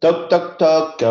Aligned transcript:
Toc, 0.00 0.30
toc, 0.30 0.56
toc. 0.56 1.04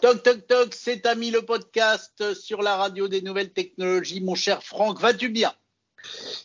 Toc, 0.00 0.22
toc, 0.22 0.46
toc, 0.46 0.74
c'est 0.74 1.04
Ami 1.04 1.30
le 1.30 1.42
podcast 1.42 2.32
sur 2.32 2.62
la 2.62 2.76
radio 2.76 3.06
des 3.06 3.20
nouvelles 3.20 3.52
technologies. 3.52 4.22
Mon 4.22 4.34
cher 4.34 4.62
Franck, 4.62 4.98
vas-tu 4.98 5.28
bien? 5.28 5.52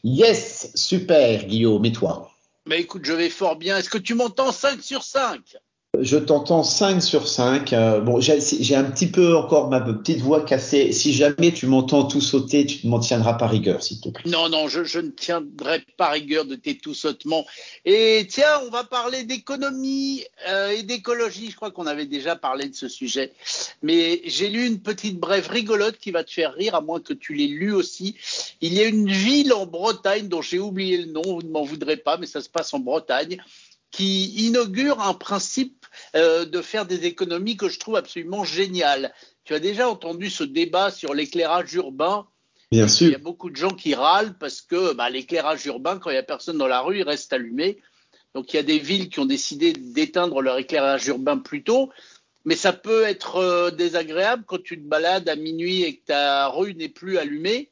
Yes, 0.04 0.74
super, 0.76 1.46
Guillaume, 1.46 1.86
et 1.86 1.94
toi? 1.94 2.30
Mais 2.66 2.82
écoute, 2.82 3.06
je 3.06 3.14
vais 3.14 3.30
fort 3.30 3.56
bien. 3.56 3.78
Est-ce 3.78 3.90
que 3.90 3.98
tu 3.98 4.14
m'entends 4.14 4.52
5 4.52 4.82
sur 4.82 5.04
5 5.04 5.56
je 6.02 6.18
t'entends 6.18 6.64
5 6.64 7.02
sur 7.02 7.28
5. 7.28 7.74
Euh, 7.74 8.00
bon, 8.00 8.20
j'ai 8.20 8.76
un 8.76 8.84
petit 8.84 9.08
peu 9.08 9.36
encore 9.36 9.70
ma 9.70 9.82
petite 9.82 10.20
voix 10.20 10.44
cassée. 10.44 10.92
Si 10.92 11.14
jamais 11.14 11.54
tu 11.54 11.68
m'entends 11.68 12.06
tout 12.06 12.22
sauter, 12.22 12.66
tu 12.66 12.86
ne 12.86 12.92
m'en 12.92 13.00
tiendras 13.00 13.34
pas 13.34 13.48
rigueur, 13.48 13.84
s'il 13.84 14.00
te 14.00 14.10
plaît. 14.10 14.30
Non, 14.30 14.50
non, 14.50 14.68
je, 14.68 15.00
ne 15.00 15.10
tiendrai 15.10 15.84
pas 15.98 16.10
rigueur 16.10 16.46
de 16.46 16.56
tes 16.56 16.78
tout 16.78 16.94
sautements. 16.94 17.46
Et 17.86 18.26
tiens, 18.30 18.62
on 18.66 18.70
va 18.70 18.84
parler 18.84 19.24
d'économie 19.24 20.24
euh, 20.50 20.72
et 20.72 20.84
d'écologie. 20.84 21.50
Je 21.52 21.56
crois 21.56 21.72
qu'on 21.72 21.88
avait 21.88 22.06
déjà 22.06 22.36
parlé 22.36 22.70
de 22.70 22.76
ce 22.76 22.88
sujet. 22.88 23.32
Mais 23.82 24.22
j'ai 24.26 24.50
lu 24.50 24.66
une 24.66 24.80
petite 24.80 25.20
brève 25.20 25.50
rigolote 25.50 25.98
qui 25.98 26.12
va 26.12 26.24
te 26.24 26.32
faire 26.32 26.54
rire, 26.54 26.76
à 26.76 26.82
moins 26.82 27.00
que 27.00 27.14
tu 27.14 27.34
l'aies 27.34 27.48
lu 27.48 27.74
aussi. 27.74 28.16
Il 28.62 28.74
y 28.74 28.82
a 28.82 28.86
une 28.86 29.12
ville 29.12 29.54
en 29.54 29.66
Bretagne 29.66 30.28
dont 30.28 30.42
j'ai 30.42 30.60
oublié 30.60 30.98
le 30.98 31.12
nom, 31.12 31.22
vous 31.24 31.44
ne 31.44 31.50
m'en 31.50 31.64
voudrez 31.64 31.98
pas, 31.98 32.18
mais 32.18 32.28
ça 32.28 32.42
se 32.42 32.50
passe 32.50 32.74
en 32.74 32.80
Bretagne 32.80 33.38
qui 33.96 34.26
inaugure 34.46 35.00
un 35.00 35.14
principe 35.14 35.86
euh, 36.18 36.44
de 36.44 36.62
faire 36.62 36.86
des 36.86 37.06
économies 37.06 37.56
que 37.56 37.70
je 37.70 37.80
trouve 37.80 37.96
absolument 37.96 38.44
génial. 38.44 39.14
Tu 39.46 39.54
as 39.54 39.60
déjà 39.60 39.88
entendu 39.90 40.30
ce 40.30 40.44
débat 40.44 40.92
sur 40.92 41.14
l'éclairage 41.14 41.74
urbain? 41.76 42.28
Bien 42.72 42.90
sûr. 42.90 43.08
Il 43.08 43.12
y 43.14 43.16
a 43.16 43.20
beaucoup 43.20 43.50
de 43.50 43.56
gens 43.56 43.74
qui 43.74 43.96
râlent 43.96 44.38
parce 44.38 44.62
que 44.62 44.94
bah, 44.94 45.10
l'éclairage 45.10 45.66
urbain, 45.66 45.98
quand 45.98 46.10
il 46.10 46.14
n'y 46.14 46.20
a 46.20 46.24
personne 46.24 46.58
dans 46.58 46.68
la 46.68 46.82
rue, 46.82 47.00
il 47.00 47.04
reste 47.04 47.32
allumé. 47.32 47.78
Donc 48.34 48.52
il 48.54 48.58
y 48.58 48.60
a 48.60 48.64
des 48.64 48.80
villes 48.80 49.08
qui 49.08 49.22
ont 49.22 49.26
décidé 49.26 49.72
d'éteindre 49.72 50.42
leur 50.42 50.58
éclairage 50.58 51.08
urbain 51.08 51.38
plus 51.38 51.64
tôt. 51.64 51.90
Mais 52.44 52.58
ça 52.58 52.74
peut 52.74 53.04
être 53.04 53.38
euh, 53.38 53.72
désagréable 53.72 54.44
quand 54.46 54.62
tu 54.62 54.78
te 54.78 54.86
balades 54.86 55.30
à 55.30 55.38
minuit 55.38 55.84
et 55.84 55.96
que 55.96 56.06
ta 56.08 56.50
rue 56.50 56.76
n'est 56.76 56.90
plus 56.90 57.18
allumée 57.18 57.72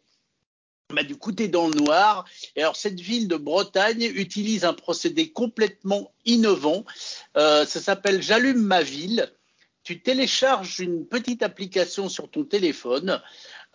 bah, 0.92 1.03
du 1.03 1.16
coup, 1.16 1.31
tu 1.31 1.44
es 1.44 1.48
dans 1.48 1.67
le 1.67 1.76
noir. 1.76 2.26
Et 2.56 2.62
alors, 2.62 2.76
cette 2.76 3.00
ville 3.00 3.28
de 3.28 3.36
Bretagne 3.36 4.03
utilise 4.16 4.66
un 4.66 4.73
procédé 4.73 5.31
complètement 5.31 6.14
innovant. 6.26 6.86
Euh, 7.38 7.66
ça 7.66 7.81
s'appelle 7.81 8.22
J'allume 8.22 8.62
ma 8.62 8.84
ville. 8.84 9.31
Tu 9.84 10.02
télécharges 10.02 10.80
une 10.80 11.06
petite 11.06 11.44
application 11.44 12.09
sur 12.09 12.30
ton 12.30 12.45
téléphone. 12.45 13.22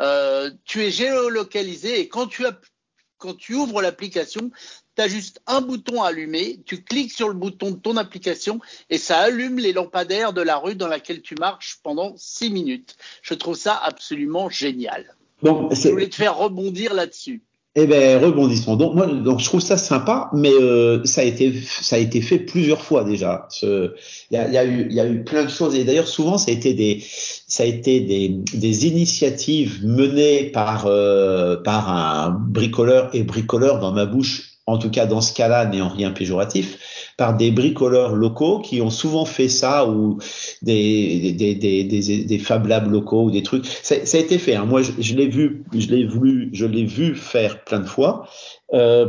Euh, 0.00 0.50
tu 0.64 0.82
es 0.82 0.90
géolocalisé 0.90 2.00
et 2.00 2.08
quand 2.08 2.28
tu, 2.28 3.54
ouvres 3.54 3.82
l'application, 3.82 4.50
tu 4.96 5.02
as 5.02 5.08
juste 5.08 5.42
un 5.46 5.60
bouton 5.60 6.02
allumé. 6.02 6.62
Tu 6.64 6.82
cliques 6.82 7.12
sur 7.12 7.28
le 7.28 7.34
bouton 7.34 7.72
de 7.72 7.76
ton 7.76 7.96
application 7.96 8.60
et 8.88 8.96
ça 8.96 9.18
allume 9.18 9.58
les 9.58 9.72
lampadaires 9.72 10.32
de 10.32 10.40
la 10.40 10.56
rue 10.56 10.76
dans 10.76 10.88
laquelle 10.88 11.20
tu 11.20 11.34
marches 11.34 11.80
pendant 11.82 12.16
six 12.16 12.48
minutes. 12.48 12.96
Je 13.22 13.34
trouve 13.34 13.56
ça 13.56 13.76
absolument 13.76 14.48
génial. 14.48 15.17
Donc, 15.42 15.74
je 15.74 15.88
voulais 15.88 16.08
te 16.08 16.16
faire 16.16 16.36
rebondir 16.36 16.94
là-dessus. 16.94 17.42
Eh 17.80 17.86
ben 17.86 18.20
rebondissons. 18.24 18.74
Donc 18.74 18.94
moi, 18.94 19.06
donc 19.06 19.38
je 19.38 19.44
trouve 19.44 19.60
ça 19.60 19.76
sympa, 19.76 20.30
mais 20.32 20.50
euh, 20.52 21.04
ça 21.04 21.20
a 21.20 21.24
été 21.24 21.52
ça 21.62 21.94
a 21.94 21.98
été 22.00 22.20
fait 22.20 22.40
plusieurs 22.40 22.82
fois 22.82 23.04
déjà. 23.04 23.46
Il 23.62 23.92
y 24.32 24.36
a, 24.36 24.50
y 24.50 24.56
a, 24.56 24.64
eu 24.64 24.86
il 24.90 24.96
y 24.96 25.00
a 25.00 25.06
eu 25.06 25.22
plein 25.22 25.44
de 25.44 25.50
choses 25.50 25.76
et 25.76 25.84
d'ailleurs 25.84 26.08
souvent 26.08 26.38
ça 26.38 26.50
a 26.50 26.54
été 26.54 26.74
des 26.74 27.04
ça 27.04 27.62
a 27.62 27.66
été 27.66 28.00
des, 28.00 28.30
des 28.54 28.86
initiatives 28.88 29.86
menées 29.86 30.50
par 30.50 30.86
euh, 30.86 31.56
par 31.56 31.88
un 31.90 32.30
bricoleur 32.30 33.14
et 33.14 33.22
bricoleur 33.22 33.78
dans 33.78 33.92
ma 33.92 34.06
bouche 34.06 34.57
en 34.68 34.78
tout 34.78 34.90
cas 34.90 35.06
dans 35.06 35.20
ce 35.20 35.32
cas-là, 35.32 35.70
en 35.82 35.88
rien 35.88 36.10
péjoratif, 36.10 36.78
par 37.16 37.36
des 37.36 37.50
bricoleurs 37.50 38.14
locaux 38.14 38.60
qui 38.60 38.80
ont 38.82 38.90
souvent 38.90 39.24
fait 39.24 39.48
ça 39.48 39.88
ou 39.88 40.18
des, 40.62 41.32
des, 41.32 41.54
des, 41.54 41.84
des, 41.84 42.24
des 42.24 42.38
Fab 42.38 42.66
Labs 42.66 42.90
locaux 42.90 43.24
ou 43.24 43.30
des 43.30 43.42
trucs. 43.42 43.66
Ça, 43.66 44.04
ça 44.04 44.18
a 44.18 44.20
été 44.20 44.38
fait. 44.38 44.54
Hein. 44.54 44.66
Moi, 44.66 44.82
je, 44.82 44.92
je 44.98 45.14
l'ai 45.14 45.26
vu, 45.26 45.64
je 45.72 45.88
l'ai 45.88 46.04
voulu, 46.04 46.50
je 46.52 46.66
l'ai 46.66 46.84
vu 46.84 47.14
faire 47.14 47.64
plein 47.64 47.80
de 47.80 47.86
fois. 47.86 48.28
Euh, 48.74 49.06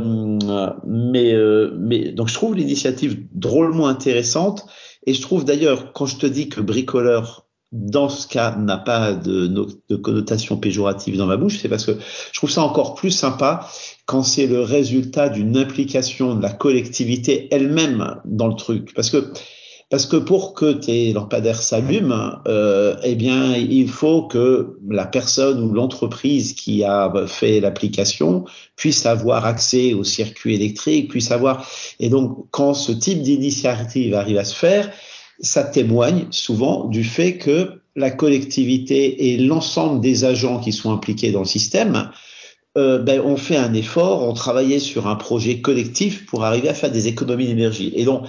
mais, 0.87 1.33
euh, 1.33 1.75
mais 1.77 2.13
donc 2.13 2.29
je 2.29 2.33
trouve 2.33 2.55
l'initiative 2.55 3.25
drôlement 3.33 3.87
intéressante 3.87 4.65
et 5.05 5.13
je 5.13 5.21
trouve 5.21 5.43
d'ailleurs 5.43 5.91
quand 5.91 6.05
je 6.05 6.15
te 6.15 6.25
dis 6.25 6.47
que 6.47 6.61
bricoleur 6.61 7.48
dans 7.71 8.09
ce 8.09 8.27
cas, 8.27 8.55
n'a 8.55 8.77
pas 8.77 9.13
de, 9.13 9.47
connotation 9.97 10.57
péjorative 10.57 11.17
dans 11.17 11.27
ma 11.27 11.37
bouche, 11.37 11.59
c'est 11.61 11.69
parce 11.69 11.85
que 11.85 11.97
je 12.31 12.37
trouve 12.39 12.49
ça 12.49 12.63
encore 12.63 12.95
plus 12.95 13.11
sympa 13.11 13.67
quand 14.05 14.23
c'est 14.23 14.47
le 14.47 14.61
résultat 14.61 15.29
d'une 15.29 15.55
implication 15.55 16.33
de 16.33 16.41
la 16.41 16.51
collectivité 16.51 17.47
elle-même 17.51 18.21
dans 18.25 18.47
le 18.47 18.55
truc. 18.55 18.93
Parce 18.95 19.11
que 19.11 19.31
parce 19.89 20.05
que 20.05 20.17
pour 20.17 20.53
que 20.53 20.71
tes 20.71 21.13
lampadaires 21.13 21.63
s'allument, 21.63 22.33
euh, 22.47 22.95
eh 23.03 23.15
bien, 23.15 23.55
il 23.55 23.89
faut 23.89 24.27
que 24.27 24.77
la 24.87 25.07
personne 25.07 25.63
ou 25.63 25.73
l'entreprise 25.73 26.53
qui 26.53 26.83
a 26.83 27.11
fait 27.25 27.59
l'application 27.59 28.45
puisse 28.75 29.07
avoir 29.07 29.45
accès 29.45 29.95
au 29.95 30.03
circuit 30.03 30.53
électrique, 30.53 31.09
puisse 31.09 31.31
avoir. 31.31 31.67
Et 31.99 32.09
donc, 32.09 32.45
quand 32.51 32.75
ce 32.75 32.91
type 32.91 33.23
d'initiative 33.23 34.13
arrive 34.13 34.37
à 34.37 34.45
se 34.45 34.55
faire, 34.55 34.91
ça 35.41 35.63
témoigne 35.63 36.27
souvent 36.31 36.85
du 36.85 37.03
fait 37.03 37.37
que 37.37 37.81
la 37.95 38.11
collectivité 38.11 39.31
et 39.31 39.37
l'ensemble 39.37 40.01
des 40.01 40.25
agents 40.25 40.59
qui 40.59 40.71
sont 40.71 40.91
impliqués 40.91 41.31
dans 41.31 41.39
le 41.39 41.45
système 41.45 42.11
euh, 42.77 42.99
ben, 42.99 43.19
ont 43.21 43.37
fait 43.37 43.57
un 43.57 43.73
effort, 43.73 44.27
ont 44.27 44.33
travaillé 44.33 44.79
sur 44.79 45.07
un 45.07 45.15
projet 45.15 45.59
collectif 45.59 46.25
pour 46.25 46.43
arriver 46.43 46.69
à 46.69 46.73
faire 46.73 46.91
des 46.91 47.07
économies 47.07 47.47
d'énergie. 47.47 47.91
Et 47.95 48.05
donc, 48.05 48.25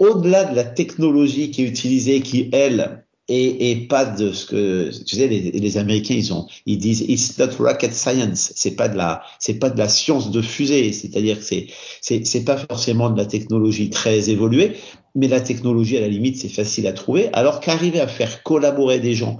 au-delà 0.00 0.44
de 0.44 0.56
la 0.56 0.64
technologie 0.64 1.50
qui 1.50 1.62
est 1.62 1.66
utilisée, 1.66 2.20
qui, 2.20 2.48
elle, 2.52 3.04
et, 3.28 3.86
pas 3.88 4.04
de 4.04 4.32
ce 4.32 4.46
que 4.46 4.90
tu 5.06 5.16
sais 5.16 5.28
les, 5.28 5.52
les, 5.52 5.78
Américains 5.78 6.14
ils 6.14 6.32
ont 6.34 6.46
ils 6.66 6.76
disent 6.76 7.02
it's 7.02 7.38
not 7.38 7.56
rocket 7.58 7.94
science. 7.94 8.52
C'est 8.56 8.76
pas 8.76 8.88
de 8.88 8.96
la 8.96 9.22
c'est 9.38 9.54
pas 9.54 9.70
de 9.70 9.78
la 9.78 9.88
science 9.88 10.30
de 10.30 10.42
fusée. 10.42 10.92
C'est-à-dire 10.92 11.38
que 11.38 11.44
c'est 11.44 11.68
c'est 12.00 12.26
c'est 12.26 12.44
pas 12.44 12.58
forcément 12.58 13.10
de 13.10 13.16
la 13.16 13.26
technologie 13.26 13.90
très 13.90 14.28
évoluée 14.28 14.76
mais 15.14 15.28
la 15.28 15.40
technologie 15.40 15.96
à 15.96 16.00
la 16.00 16.08
limite 16.08 16.36
c'est 16.36 16.48
facile 16.48 16.86
à 16.86 16.92
trouver 16.92 17.30
alors 17.32 17.60
qu'arriver 17.60 18.00
à 18.00 18.08
faire 18.08 18.42
collaborer 18.42 19.00
des 19.00 19.14
gens 19.14 19.38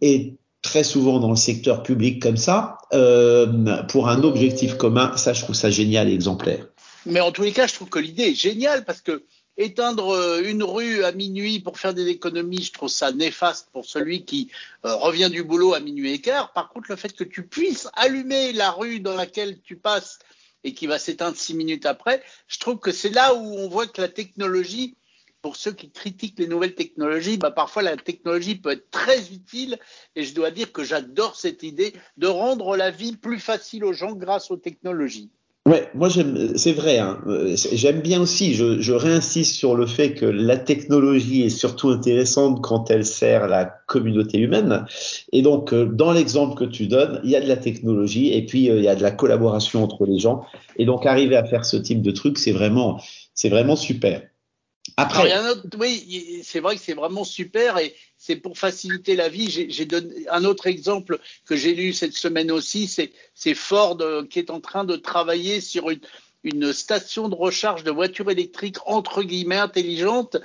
et 0.00 0.34
très 0.62 0.84
souvent 0.84 1.18
dans 1.18 1.30
le 1.30 1.36
secteur 1.36 1.82
public 1.82 2.22
comme 2.22 2.36
ça 2.36 2.78
euh, 2.92 3.82
pour 3.88 4.08
un 4.08 4.22
objectif 4.22 4.74
commun 4.74 5.16
ça 5.16 5.32
je 5.32 5.42
trouve 5.42 5.56
ça 5.56 5.70
génial 5.70 6.08
et 6.08 6.14
exemplaire 6.14 6.66
mais 7.06 7.20
en 7.20 7.32
tous 7.32 7.42
les 7.42 7.52
cas 7.52 7.66
je 7.66 7.74
trouve 7.74 7.88
que 7.88 7.98
l'idée 7.98 8.24
est 8.24 8.34
géniale 8.34 8.84
parce 8.84 9.00
que 9.00 9.24
Éteindre 9.56 10.10
euh, 10.10 10.42
une 10.42 10.64
rue 10.64 11.04
à 11.04 11.12
minuit 11.12 11.60
pour 11.60 11.78
faire 11.78 11.94
des 11.94 12.08
économies, 12.08 12.62
je 12.62 12.72
trouve 12.72 12.88
ça 12.88 13.12
néfaste 13.12 13.68
pour 13.72 13.84
celui 13.84 14.24
qui 14.24 14.50
euh, 14.84 14.96
revient 14.96 15.30
du 15.30 15.44
boulot 15.44 15.74
à 15.74 15.80
minuit 15.80 16.12
et 16.12 16.20
quart. 16.20 16.52
Par 16.52 16.70
contre, 16.70 16.90
le 16.90 16.96
fait 16.96 17.14
que 17.14 17.22
tu 17.22 17.46
puisses 17.46 17.88
allumer 17.94 18.52
la 18.52 18.72
rue 18.72 18.98
dans 18.98 19.14
laquelle 19.14 19.60
tu 19.60 19.76
passes 19.76 20.18
et 20.64 20.74
qui 20.74 20.88
va 20.88 20.98
s'éteindre 20.98 21.36
six 21.36 21.54
minutes 21.54 21.86
après, 21.86 22.20
je 22.48 22.58
trouve 22.58 22.80
que 22.80 22.90
c'est 22.90 23.10
là 23.10 23.34
où 23.34 23.58
on 23.58 23.68
voit 23.68 23.86
que 23.86 24.00
la 24.00 24.08
technologie, 24.08 24.96
pour 25.44 25.56
ceux 25.56 25.72
qui 25.72 25.90
critiquent 25.90 26.38
les 26.38 26.46
nouvelles 26.46 26.74
technologies, 26.74 27.36
bah 27.36 27.50
parfois 27.50 27.82
la 27.82 27.98
technologie 27.98 28.54
peut 28.54 28.70
être 28.70 28.90
très 28.90 29.30
utile 29.30 29.76
et 30.16 30.22
je 30.22 30.34
dois 30.34 30.50
dire 30.50 30.72
que 30.72 30.84
j'adore 30.84 31.36
cette 31.36 31.62
idée 31.62 31.92
de 32.16 32.26
rendre 32.26 32.78
la 32.78 32.90
vie 32.90 33.14
plus 33.14 33.38
facile 33.38 33.84
aux 33.84 33.92
gens 33.92 34.14
grâce 34.14 34.50
aux 34.50 34.56
technologies. 34.56 35.30
Ouais, 35.68 35.90
moi 35.94 36.08
j'aime, 36.08 36.56
c'est 36.56 36.72
vrai. 36.72 36.98
Hein, 36.98 37.20
j'aime 37.54 38.00
bien 38.00 38.22
aussi. 38.22 38.54
Je, 38.54 38.92
réinsiste 38.92 39.54
sur 39.54 39.74
le 39.74 39.84
fait 39.84 40.14
que 40.14 40.24
la 40.24 40.56
technologie 40.56 41.42
est 41.42 41.50
surtout 41.50 41.90
intéressante 41.90 42.62
quand 42.62 42.90
elle 42.90 43.04
sert 43.04 43.46
la 43.46 43.66
communauté 43.66 44.38
humaine. 44.38 44.86
Et 45.32 45.42
donc, 45.42 45.74
euh, 45.74 45.84
dans 45.84 46.12
l'exemple 46.12 46.54
que 46.54 46.64
tu 46.64 46.86
donnes, 46.86 47.20
il 47.22 47.28
y 47.28 47.36
a 47.36 47.42
de 47.42 47.48
la 47.48 47.58
technologie 47.58 48.32
et 48.32 48.46
puis 48.46 48.70
euh, 48.70 48.78
il 48.78 48.84
y 48.84 48.88
a 48.88 48.96
de 48.96 49.02
la 49.02 49.10
collaboration 49.10 49.84
entre 49.84 50.06
les 50.06 50.18
gens. 50.18 50.46
Et 50.78 50.86
donc, 50.86 51.04
arriver 51.04 51.36
à 51.36 51.44
faire 51.44 51.66
ce 51.66 51.76
type 51.76 52.00
de 52.00 52.12
truc, 52.12 52.38
c'est 52.38 52.52
vraiment 52.52 52.96
super. 53.76 54.22
Après, 54.96 55.32
oui, 55.78 56.42
c'est 56.44 56.60
vrai 56.60 56.76
que 56.76 56.82
c'est 56.82 56.94
vraiment 56.94 57.24
super 57.24 57.78
et 57.78 57.94
c'est 58.16 58.36
pour 58.36 58.56
faciliter 58.56 59.16
la 59.16 59.28
vie. 59.28 59.50
J'ai 59.68 59.86
donné 59.86 60.28
un 60.28 60.44
autre 60.44 60.68
exemple 60.68 61.18
que 61.46 61.56
j'ai 61.56 61.74
lu 61.74 61.92
cette 61.92 62.14
semaine 62.14 62.52
aussi, 62.52 62.86
c'est 62.86 63.54
Ford 63.54 63.98
euh, 64.00 64.24
qui 64.24 64.38
est 64.38 64.50
en 64.50 64.60
train 64.60 64.84
de 64.84 64.96
travailler 64.96 65.60
sur 65.60 65.90
une, 65.90 66.00
une 66.44 66.72
station 66.72 67.28
de 67.28 67.34
recharge 67.34 67.82
de 67.82 67.90
voitures 67.90 68.30
électriques 68.30 68.76
entre 68.86 69.22
guillemets 69.22 69.56
intelligente, 69.56 70.36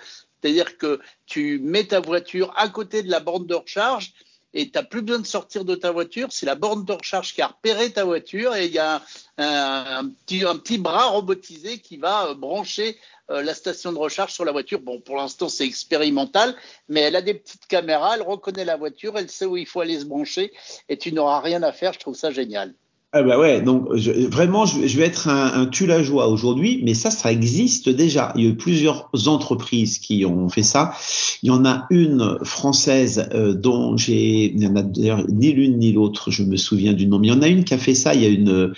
c'est-à-dire 0.41 0.77
que 0.77 0.99
tu 1.27 1.59
mets 1.59 1.85
ta 1.85 1.99
voiture 1.99 2.51
à 2.57 2.69
côté 2.69 3.03
de 3.03 3.11
la 3.11 3.19
borne 3.19 3.45
de 3.45 3.55
recharge 3.55 4.13
et 4.53 4.65
tu 4.65 4.71
n'as 4.75 4.83
plus 4.83 5.01
besoin 5.01 5.21
de 5.21 5.27
sortir 5.27 5.65
de 5.65 5.75
ta 5.75 5.91
voiture. 5.91 6.27
C'est 6.31 6.45
la 6.45 6.55
borne 6.55 6.85
de 6.85 6.93
recharge 6.93 7.33
qui 7.33 7.41
a 7.41 7.47
repéré 7.47 7.91
ta 7.91 8.03
voiture 8.03 8.55
et 8.55 8.65
il 8.65 8.71
y 8.71 8.79
a 8.79 9.01
un, 9.37 9.85
un, 9.99 10.09
petit, 10.09 10.43
un, 10.43 10.57
petit, 10.57 10.77
bras 10.77 11.05
robotisé 11.07 11.79
qui 11.79 11.97
va 11.97 12.27
euh, 12.27 12.33
brancher 12.33 12.97
euh, 13.29 13.43
la 13.43 13.53
station 13.53 13.91
de 13.91 13.97
recharge 13.97 14.33
sur 14.33 14.45
la 14.45 14.51
voiture. 14.51 14.79
Bon, 14.79 14.99
pour 14.99 15.17
l'instant, 15.17 15.49
c'est 15.49 15.65
expérimental, 15.65 16.55
mais 16.87 17.01
elle 17.01 17.15
a 17.15 17.21
des 17.21 17.35
petites 17.35 17.67
caméras, 17.67 18.15
elle 18.15 18.23
reconnaît 18.23 18.65
la 18.65 18.77
voiture, 18.77 19.17
elle 19.17 19.29
sait 19.29 19.45
où 19.45 19.55
il 19.57 19.67
faut 19.67 19.81
aller 19.81 19.99
se 19.99 20.05
brancher 20.05 20.51
et 20.89 20.97
tu 20.97 21.11
n'auras 21.11 21.39
rien 21.39 21.61
à 21.63 21.71
faire. 21.71 21.93
Je 21.93 21.99
trouve 21.99 22.15
ça 22.15 22.31
génial. 22.31 22.73
Ah 23.11 23.23
bah 23.23 23.39
ouais, 23.39 23.59
donc 23.59 23.95
je, 23.95 24.11
vraiment, 24.11 24.67
je, 24.67 24.85
je, 24.85 24.97
vais 24.99 25.05
être 25.05 25.29
un, 25.29 25.61
un 25.61 25.65
tue 25.65 25.87
la 25.87 26.03
joie 26.03 26.27
aujourd'hui, 26.27 26.79
mais 26.83 26.93
ça, 26.93 27.09
ça 27.09 27.31
existe 27.31 27.89
déjà. 27.89 28.31
Il 28.35 28.43
y 28.43 28.45
a 28.45 28.51
eu 28.51 28.55
plusieurs 28.55 29.09
entreprises 29.25 29.97
qui 29.97 30.25
ont 30.27 30.47
fait 30.47 30.61
ça. 30.61 30.93
Il 31.41 31.47
y 31.47 31.49
en 31.49 31.65
a 31.65 31.87
une 31.89 32.37
française 32.43 33.27
euh, 33.33 33.55
dont 33.55 33.97
j'ai, 33.97 34.53
il 34.53 34.61
y 34.61 34.67
en 34.67 34.75
a 34.75 34.83
d'ailleurs 34.83 35.23
ni 35.27 35.51
l'une 35.53 35.79
ni 35.79 35.91
l'autre, 35.91 36.29
je 36.29 36.43
me 36.43 36.55
souviens 36.55 36.93
du 36.93 37.07
nom, 37.07 37.17
mais 37.17 37.29
il 37.29 37.33
y 37.33 37.33
en 37.33 37.41
a 37.41 37.47
une 37.47 37.63
qui 37.63 37.73
a 37.73 37.79
fait 37.79 37.95
ça 37.95 38.13
il 38.13 38.21
y 38.21 38.25
a 38.27 38.29
une, 38.29 38.73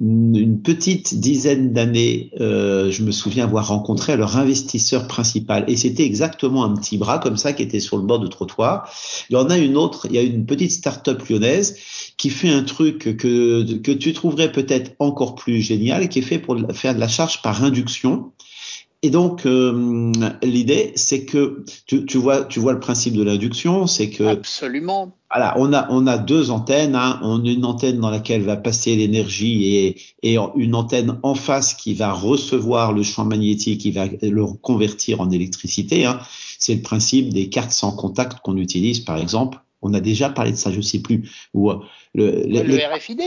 une, 0.00 0.60
petite 0.60 1.20
dizaine 1.20 1.72
d'années. 1.72 2.32
Euh, 2.40 2.90
je 2.90 3.04
me 3.04 3.12
souviens 3.12 3.44
avoir 3.44 3.68
rencontré 3.68 4.16
leur 4.16 4.38
investisseur 4.38 5.06
principal, 5.06 5.64
et 5.68 5.76
c'était 5.76 6.04
exactement 6.04 6.64
un 6.64 6.74
petit 6.74 6.98
bras 6.98 7.18
comme 7.18 7.36
ça 7.36 7.52
qui 7.52 7.62
était 7.62 7.78
sur 7.78 7.96
le 7.96 8.02
bord 8.02 8.18
de 8.18 8.26
trottoir. 8.26 8.90
Il 9.30 9.34
y 9.34 9.36
en 9.36 9.50
a 9.50 9.56
une 9.56 9.76
autre, 9.76 10.06
il 10.06 10.16
y 10.16 10.18
a 10.18 10.22
une 10.22 10.46
petite 10.46 10.72
start-up 10.72 11.22
lyonnaise 11.28 11.76
qui 12.16 12.30
fait 12.30 12.48
un 12.48 12.64
truc 12.64 13.16
que, 13.16 13.62
que 13.74 13.92
tu 13.92 14.12
trouverais 14.12 14.52
peut-être 14.52 14.92
encore 14.98 15.34
plus 15.34 15.60
génial, 15.60 16.08
qui 16.08 16.20
est 16.20 16.22
fait 16.22 16.38
pour 16.38 16.56
faire 16.72 16.94
de 16.94 17.00
la 17.00 17.08
charge 17.08 17.42
par 17.42 17.64
induction. 17.64 18.32
Et 19.02 19.10
donc 19.10 19.46
euh, 19.46 20.12
l'idée, 20.42 20.92
c'est 20.96 21.24
que 21.24 21.64
tu, 21.86 22.04
tu, 22.04 22.18
vois, 22.18 22.44
tu 22.44 22.58
vois 22.58 22.72
le 22.72 22.80
principe 22.80 23.14
de 23.14 23.22
l'induction, 23.22 23.86
c'est 23.86 24.10
que 24.10 24.24
absolument. 24.24 25.14
Voilà, 25.32 25.54
on 25.56 25.72
a 25.72 25.86
on 25.90 26.08
a 26.08 26.18
deux 26.18 26.50
antennes, 26.50 26.96
hein. 26.96 27.20
on 27.22 27.44
a 27.44 27.48
une 27.48 27.64
antenne 27.64 28.00
dans 28.00 28.10
laquelle 28.10 28.42
va 28.42 28.56
passer 28.56 28.96
l'énergie 28.96 29.76
et, 29.76 30.00
et 30.24 30.36
une 30.56 30.74
antenne 30.74 31.20
en 31.22 31.36
face 31.36 31.74
qui 31.74 31.94
va 31.94 32.12
recevoir 32.12 32.92
le 32.92 33.04
champ 33.04 33.24
magnétique, 33.24 33.82
qui 33.82 33.92
va 33.92 34.06
le 34.06 34.46
convertir 34.46 35.20
en 35.20 35.30
électricité. 35.30 36.04
Hein. 36.04 36.18
C'est 36.58 36.74
le 36.74 36.82
principe 36.82 37.28
des 37.32 37.50
cartes 37.50 37.70
sans 37.70 37.92
contact 37.92 38.40
qu'on 38.40 38.56
utilise, 38.56 38.98
par 39.00 39.18
exemple, 39.18 39.58
on 39.80 39.94
a 39.94 40.00
déjà 40.00 40.28
parlé 40.28 40.50
de 40.50 40.56
ça, 40.56 40.72
je 40.72 40.80
sais 40.80 41.00
plus. 41.00 41.30
Ou 41.54 41.70
euh, 41.70 41.78
le, 42.14 42.42
le, 42.46 42.62
le 42.62 42.96
RFID. 42.96 43.20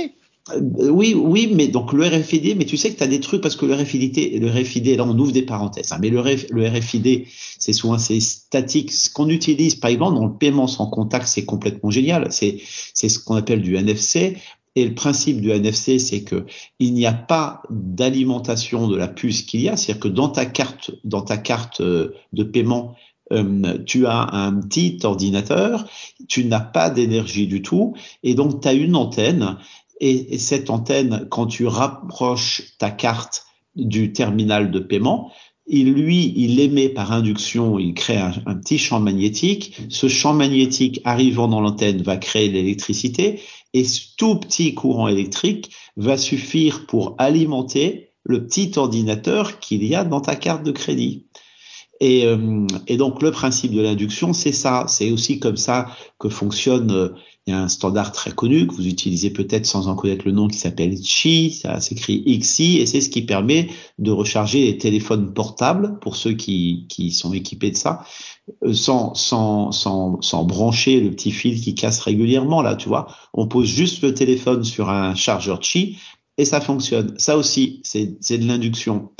Euh, 0.49 0.89
oui, 0.89 1.13
oui, 1.13 1.51
mais 1.53 1.67
donc 1.67 1.93
le 1.93 2.05
RFID, 2.05 2.57
mais 2.57 2.65
tu 2.65 2.75
sais 2.75 2.91
que 2.91 2.97
tu 2.97 3.03
as 3.03 3.07
des 3.07 3.19
trucs 3.19 3.41
parce 3.41 3.55
que 3.55 3.65
le 3.65 3.75
RFID, 3.75 4.39
le 4.41 4.49
RFID, 4.49 4.97
là 4.97 5.05
on 5.05 5.17
ouvre 5.17 5.31
des 5.31 5.43
parenthèses, 5.43 5.91
hein, 5.91 5.99
mais 6.01 6.09
le, 6.09 6.19
RFID, 6.19 7.25
c'est 7.59 7.73
souvent 7.73 7.97
c'est 7.99 8.19
statique. 8.19 8.91
Ce 8.91 9.09
qu'on 9.09 9.29
utilise, 9.29 9.75
par 9.75 9.91
exemple, 9.91 10.15
dans 10.15 10.25
le 10.25 10.33
paiement 10.33 10.67
sans 10.67 10.87
contact, 10.87 11.27
c'est 11.27 11.45
complètement 11.45 11.91
génial. 11.91 12.31
C'est 12.31 12.59
c'est 12.93 13.09
ce 13.09 13.19
qu'on 13.19 13.35
appelle 13.35 13.61
du 13.61 13.75
NFC. 13.75 14.37
Et 14.75 14.85
le 14.85 14.95
principe 14.95 15.41
du 15.41 15.51
NFC, 15.51 15.99
c'est 15.99 16.23
que 16.23 16.45
il 16.79 16.93
n'y 16.93 17.05
a 17.05 17.11
pas 17.13 17.61
d'alimentation 17.69 18.87
de 18.87 18.95
la 18.95 19.09
puce 19.09 19.41
qu'il 19.41 19.61
y 19.61 19.69
a, 19.69 19.75
c'est-à-dire 19.75 19.99
que 19.99 20.07
dans 20.07 20.29
ta 20.29 20.45
carte, 20.45 20.91
dans 21.03 21.21
ta 21.21 21.37
carte 21.37 21.81
euh, 21.81 22.15
de 22.31 22.43
paiement, 22.43 22.95
euh, 23.31 23.77
tu 23.85 24.05
as 24.07 24.33
un 24.33 24.53
petit 24.53 24.99
ordinateur, 25.03 25.85
tu 26.27 26.45
n'as 26.45 26.59
pas 26.59 26.89
d'énergie 26.89 27.47
du 27.47 27.61
tout, 27.61 27.95
et 28.23 28.33
donc 28.33 28.61
tu 28.61 28.67
as 28.67 28.73
une 28.73 28.95
antenne, 28.95 29.57
et, 30.01 30.37
cette 30.39 30.69
antenne, 30.69 31.27
quand 31.29 31.45
tu 31.45 31.67
rapproches 31.67 32.63
ta 32.79 32.89
carte 32.89 33.45
du 33.75 34.11
terminal 34.11 34.71
de 34.71 34.79
paiement, 34.79 35.31
il, 35.67 35.93
lui, 35.93 36.33
il 36.35 36.59
émet 36.59 36.89
par 36.89 37.13
induction, 37.13 37.79
il 37.79 37.93
crée 37.93 38.17
un, 38.17 38.55
petit 38.55 38.79
champ 38.79 38.99
magnétique. 38.99 39.77
Ce 39.89 40.09
champ 40.09 40.33
magnétique 40.33 40.99
arrivant 41.05 41.47
dans 41.47 41.61
l'antenne 41.61 42.01
va 42.01 42.17
créer 42.17 42.49
l'électricité 42.49 43.39
et 43.73 43.85
ce 43.85 44.01
tout 44.17 44.35
petit 44.35 44.73
courant 44.73 45.07
électrique 45.07 45.71
va 45.95 46.17
suffire 46.17 46.85
pour 46.87 47.15
alimenter 47.19 48.09
le 48.23 48.45
petit 48.45 48.71
ordinateur 48.75 49.59
qu'il 49.59 49.85
y 49.85 49.95
a 49.95 50.03
dans 50.03 50.19
ta 50.19 50.35
carte 50.35 50.63
de 50.63 50.71
crédit. 50.71 51.27
Et, 52.01 52.25
euh, 52.25 52.65
et, 52.87 52.97
donc 52.97 53.21
le 53.21 53.31
principe 53.31 53.71
de 53.73 53.81
l'induction, 53.81 54.33
c'est 54.33 54.51
ça. 54.51 54.85
C'est 54.87 55.11
aussi 55.11 55.39
comme 55.39 55.55
ça 55.55 55.87
que 56.19 56.29
fonctionne. 56.29 56.91
Euh, 56.91 57.09
il 57.47 57.53
y 57.53 57.57
a 57.57 57.59
un 57.59 57.69
standard 57.69 58.11
très 58.11 58.31
connu 58.31 58.67
que 58.67 58.73
vous 58.75 58.85
utilisez 58.85 59.31
peut-être 59.31 59.65
sans 59.65 59.87
en 59.87 59.95
connaître 59.95 60.25
le 60.25 60.31
nom 60.31 60.47
qui 60.47 60.59
s'appelle 60.59 60.95
Qi. 60.99 61.51
Ça 61.51 61.79
s'écrit 61.79 62.23
XI 62.39 62.77
et 62.77 62.85
c'est 62.85 63.01
ce 63.01 63.09
qui 63.09 63.23
permet 63.23 63.67
de 63.97 64.11
recharger 64.11 64.65
les 64.65 64.77
téléphones 64.77 65.33
portables 65.33 65.97
pour 66.01 66.15
ceux 66.15 66.33
qui, 66.33 66.85
qui 66.87 67.11
sont 67.11 67.33
équipés 67.33 67.71
de 67.71 67.77
ça, 67.77 68.03
euh, 68.63 68.73
sans, 68.73 69.15
sans, 69.15 69.71
sans, 69.71 70.21
sans 70.21 70.43
brancher 70.43 70.99
le 70.99 71.11
petit 71.11 71.31
fil 71.31 71.59
qui 71.59 71.73
casse 71.73 71.99
régulièrement. 71.99 72.61
Là, 72.61 72.75
tu 72.75 72.89
vois, 72.89 73.07
on 73.33 73.47
pose 73.47 73.67
juste 73.67 74.03
le 74.03 74.13
téléphone 74.13 74.63
sur 74.63 74.89
un 74.89 75.15
chargeur 75.15 75.59
Qi 75.59 75.97
et 76.37 76.45
ça 76.45 76.61
fonctionne. 76.61 77.15
Ça 77.17 77.37
aussi, 77.37 77.81
c'est 77.83 78.37
de 78.37 78.47
l'induction. 78.47 79.11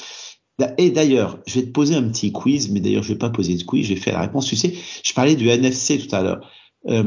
Et 0.78 0.92
d'ailleurs, 0.92 1.40
je 1.46 1.60
vais 1.60 1.66
te 1.66 1.72
poser 1.72 1.96
un 1.96 2.04
petit 2.04 2.32
quiz, 2.32 2.70
mais 2.72 2.80
d'ailleurs, 2.80 3.04
je 3.04 3.10
vais 3.10 3.18
pas 3.18 3.30
poser 3.30 3.56
de 3.56 3.64
quiz, 3.64 3.86
j'ai 3.86 3.96
fait 3.96 4.12
la 4.12 4.22
réponse. 4.22 4.48
Tu 4.48 4.56
sais, 4.56 4.74
je 5.04 5.14
parlais 5.14 5.36
du 5.36 5.50
NFC 5.50 5.98
tout 6.00 6.16
à 6.16 6.22
l'heure. 6.22 6.50
Euh, 6.90 7.04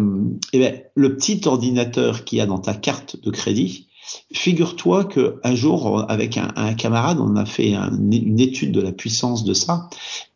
eh 0.53 0.59
bien, 0.59 0.75
le 0.95 1.17
petit 1.17 1.41
ordinateur 1.47 2.25
qu'il 2.25 2.39
y 2.39 2.41
a 2.41 2.47
dans 2.47 2.59
ta 2.59 2.75
carte 2.75 3.21
de 3.23 3.31
crédit, 3.31 3.89
figure-toi 4.33 5.05
que 5.05 5.41
un 5.43 5.55
jour, 5.55 6.05
avec 6.09 6.39
un, 6.39 6.75
camarade, 6.75 7.19
on 7.21 7.37
a 7.37 7.45
fait 7.45 7.75
un, 7.75 7.91
une 8.11 8.39
étude 8.39 8.73
de 8.73 8.81
la 8.81 8.93
puissance 8.93 9.45
de 9.45 9.55
ça, 9.55 9.89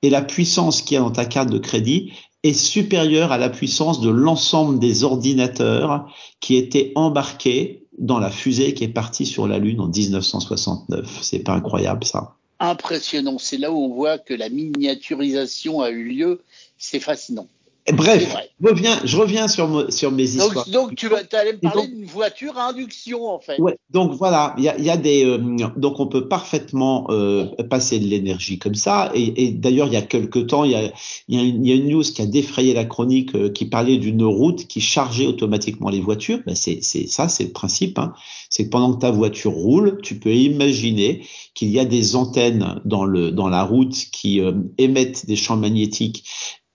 et 0.03 0.11
la 0.11 0.23
puissance 0.23 0.82
qu'il 0.82 0.94
y 0.94 0.99
a 0.99 1.00
dans 1.00 1.11
ta 1.11 1.25
carte 1.25 1.50
de 1.50 1.59
crédit 1.59 2.12
est 2.43 2.53
supérieure 2.53 3.32
à 3.32 3.38
la 3.38 3.50
puissance 3.50 4.00
de 4.00 4.11
l'ensemble 4.11 4.79
des 4.79 5.05
ordinateurs 5.05 6.06
qui 6.41 6.56
étaient 6.56 6.93
embarqués 6.94 7.87
dans 7.99 8.20
la 8.20 8.31
fusée 8.31 8.75
qui 8.75 8.85
est 8.85 8.88
partie 8.88 9.26
sur 9.26 9.49
la 9.49 9.59
Lune 9.59 9.81
en 9.81 9.88
1969. 9.88 11.19
C'est 11.20 11.41
pas 11.41 11.55
incroyable 11.55 12.05
ça 12.05 12.38
impressionnant. 12.60 13.38
C'est 13.38 13.58
là 13.58 13.72
où 13.72 13.78
on 13.78 13.94
voit 13.94 14.19
que 14.19 14.34
la 14.34 14.49
miniaturisation 14.49 15.81
a 15.81 15.90
eu 15.90 16.05
lieu. 16.05 16.43
C'est 16.78 17.00
fascinant. 17.00 17.49
Bref, 17.93 18.37
je 18.61 18.69
reviens, 18.69 18.99
je 19.05 19.17
reviens 19.17 19.49
sur, 19.49 19.93
sur 19.93 20.11
mes 20.11 20.25
histoires. 20.25 20.69
Donc, 20.69 20.94
tu 20.94 21.08
vas, 21.08 21.23
allais 21.32 21.52
me 21.52 21.58
parler 21.58 21.87
d'une 21.87 22.05
voiture 22.05 22.58
à 22.58 22.69
induction, 22.69 23.26
en 23.26 23.38
fait. 23.38 23.58
Ouais, 23.61 23.79
donc 23.90 24.12
voilà, 24.12 24.55
il 24.58 24.64
y 24.64 24.69
a, 24.69 24.79
y 24.79 24.90
a, 24.90 24.96
des, 24.96 25.25
euh, 25.25 25.38
donc 25.76 26.00
on 26.00 26.06
peut 26.06 26.29
parfaitement 26.29 27.06
euh, 27.11 27.46
passer 27.70 27.99
de 27.99 28.06
l'énergie 28.06 28.58
comme 28.58 28.75
ça. 28.75 29.11
Et, 29.14 29.44
et 29.44 29.50
d'ailleurs, 29.52 29.87
il 29.87 29.93
y 29.93 29.96
a 29.96 30.02
quelque 30.02 30.38
temps, 30.38 30.64
il 30.64 30.73
y 30.73 30.75
a, 30.75 30.93
y, 31.29 31.38
a 31.38 31.43
une, 31.43 31.64
y 31.64 31.73
a 31.73 31.75
une 31.75 31.88
news 31.88 32.02
qui 32.02 32.20
a 32.20 32.26
défrayé 32.26 32.75
la 32.75 32.85
chronique 32.85 33.35
euh, 33.35 33.49
qui 33.49 33.64
parlait 33.64 33.96
d'une 33.96 34.25
route 34.25 34.67
qui 34.67 34.81
chargeait 34.81 35.26
automatiquement 35.26 35.88
les 35.88 36.00
voitures. 36.00 36.41
Ben 36.46 36.55
c'est, 36.55 36.82
ça, 36.82 37.29
c'est 37.29 37.44
le 37.44 37.52
principe. 37.52 37.99
Hein. 37.99 38.12
C'est 38.50 38.64
que 38.64 38.70
pendant 38.70 38.94
que 38.94 39.00
ta 39.00 39.11
voiture 39.11 39.52
roule, 39.52 40.00
tu 40.02 40.19
peux 40.19 40.34
imaginer 40.34 41.25
qu'il 41.55 41.69
y 41.69 41.79
a 41.79 41.84
des 41.84 42.17
antennes 42.17 42.81
dans 42.84 43.05
le 43.05 43.31
dans 43.31 43.49
la 43.49 43.62
route 43.62 43.94
qui 44.12 44.41
émettent 44.79 45.26
des 45.26 45.37
champs 45.37 45.56
magnétiques 45.56 46.25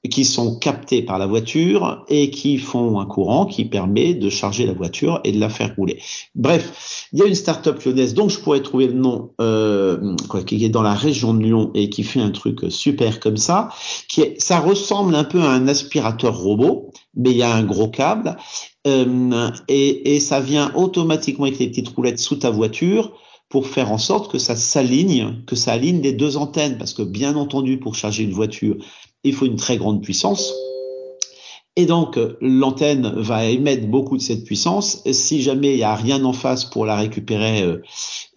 qui 0.10 0.26
sont 0.26 0.58
captés 0.58 1.02
par 1.02 1.18
la 1.18 1.26
voiture 1.26 2.04
et 2.10 2.30
qui 2.30 2.58
font 2.58 3.00
un 3.00 3.06
courant 3.06 3.46
qui 3.46 3.66
permet 3.66 4.14
de 4.14 4.30
charger 4.30 4.66
la 4.66 4.74
voiture 4.74 5.22
et 5.24 5.32
de 5.32 5.40
la 5.40 5.50
faire 5.50 5.74
rouler. 5.78 6.02
Bref, 6.36 7.08
il 7.14 7.20
y 7.20 7.22
a 7.22 7.26
une 7.26 7.36
start-up 7.36 7.82
lyonnaise 7.84 8.14
dont 8.14 8.28
je 8.28 8.40
pourrais 8.40 8.62
trouver 8.62 8.88
le 8.88 8.94
nom, 8.94 9.32
euh, 9.40 10.16
quoi, 10.28 10.44
qui 10.44 10.64
est 10.64 10.70
dans 10.70 10.82
la 10.82 10.94
région 10.94 11.34
de 11.34 11.42
Lyon 11.42 11.72
et 11.74 11.90
qui 11.90 12.04
fait 12.04 12.20
un 12.20 12.32
truc 12.32 12.60
super 12.70 13.22
comme 13.22 13.38
ça, 13.38 13.70
qui 14.10 14.22
est, 14.22 14.42
ça 14.42 14.60
ressemble 14.60 15.16
un 15.16 15.24
peu 15.24 15.40
à 15.40 15.50
un 15.50 15.68
aspirateur 15.70 16.38
robot, 16.38 16.92
mais 17.16 17.32
il 17.32 17.38
y 17.38 17.44
a 17.44 17.54
un 17.54 17.64
gros 17.64 17.88
câble 17.88 18.36
euh, 18.88 19.50
et, 19.69 20.16
et 20.16 20.19
ça 20.19 20.42
vient 20.42 20.74
automatiquement 20.76 21.45
avec 21.45 21.60
les 21.60 21.69
petites 21.69 21.90
roulettes 21.90 22.19
sous 22.19 22.36
ta 22.36 22.50
voiture 22.50 23.14
pour 23.48 23.68
faire 23.68 23.92
en 23.92 24.00
sorte 24.00 24.31
que 24.31 24.40
ça 24.40 24.56
s'aligne, 24.56 25.44
que 25.45 25.56
ça 25.56 25.74
aligne 25.74 26.02
les 26.02 26.12
deux 26.12 26.38
antennes, 26.38 26.78
parce 26.80 26.94
que 26.94 27.04
bien 27.04 27.36
entendu, 27.36 27.78
pour 27.78 27.94
charger 27.94 28.24
une 28.24 28.31
voiture, 28.31 28.78
il 29.23 29.33
faut 29.33 29.45
une 29.45 29.56
très 29.56 29.77
grande 29.77 30.01
puissance. 30.01 30.53
Et 31.75 31.87
donc, 31.87 32.19
l'antenne 32.39 33.11
va 33.15 33.45
émettre 33.45 33.87
beaucoup 33.87 34.15
de 34.15 34.21
cette 34.21 34.44
puissance. 34.44 35.01
Si 35.11 35.42
jamais 35.42 35.71
il 35.73 35.77
n'y 35.77 35.83
a 35.83 35.95
rien 35.95 36.23
en 36.23 36.33
face 36.33 36.65
pour 36.65 36.85
la 36.85 36.95
récupérer, 36.95 37.63
euh, 37.63 37.81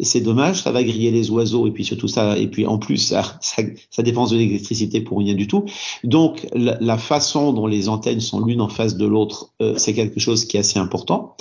c'est 0.00 0.22
dommage, 0.22 0.62
ça 0.62 0.72
va 0.72 0.82
griller 0.82 1.10
les 1.10 1.30
oiseaux 1.30 1.66
et 1.66 1.70
puis 1.70 1.84
surtout 1.84 2.08
ça, 2.08 2.38
et 2.38 2.46
puis 2.46 2.66
en 2.66 2.78
plus, 2.78 3.12
ça, 3.40 4.02
dépense 4.02 4.30
de 4.30 4.38
l'électricité 4.38 5.02
pour 5.02 5.18
rien 5.18 5.34
du 5.34 5.46
tout. 5.48 5.66
Donc, 6.02 6.46
la, 6.54 6.96
façon 6.96 7.52
dont 7.52 7.66
les 7.66 7.90
antennes 7.90 8.20
sont 8.20 8.42
l'une 8.42 8.62
en 8.62 8.70
face 8.70 8.96
de 8.96 9.04
l'autre, 9.04 9.50
euh, 9.60 9.74
c'est 9.76 9.92
quelque 9.92 10.18
chose 10.18 10.46
qui 10.46 10.56
est 10.56 10.60
assez 10.60 10.78
important. 10.78 11.36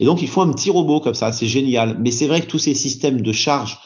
Et 0.00 0.06
donc, 0.06 0.22
il 0.22 0.28
faut 0.28 0.40
un 0.40 0.50
petit 0.50 0.70
robot 0.70 1.00
comme 1.00 1.14
ça, 1.14 1.30
c'est 1.30 1.46
génial. 1.46 1.98
Mais 2.00 2.10
c'est 2.10 2.26
vrai 2.26 2.40
que 2.40 2.46
tous 2.46 2.58
ces 2.58 2.74
systèmes 2.74 3.20
de 3.20 3.32
charge, 3.32 3.78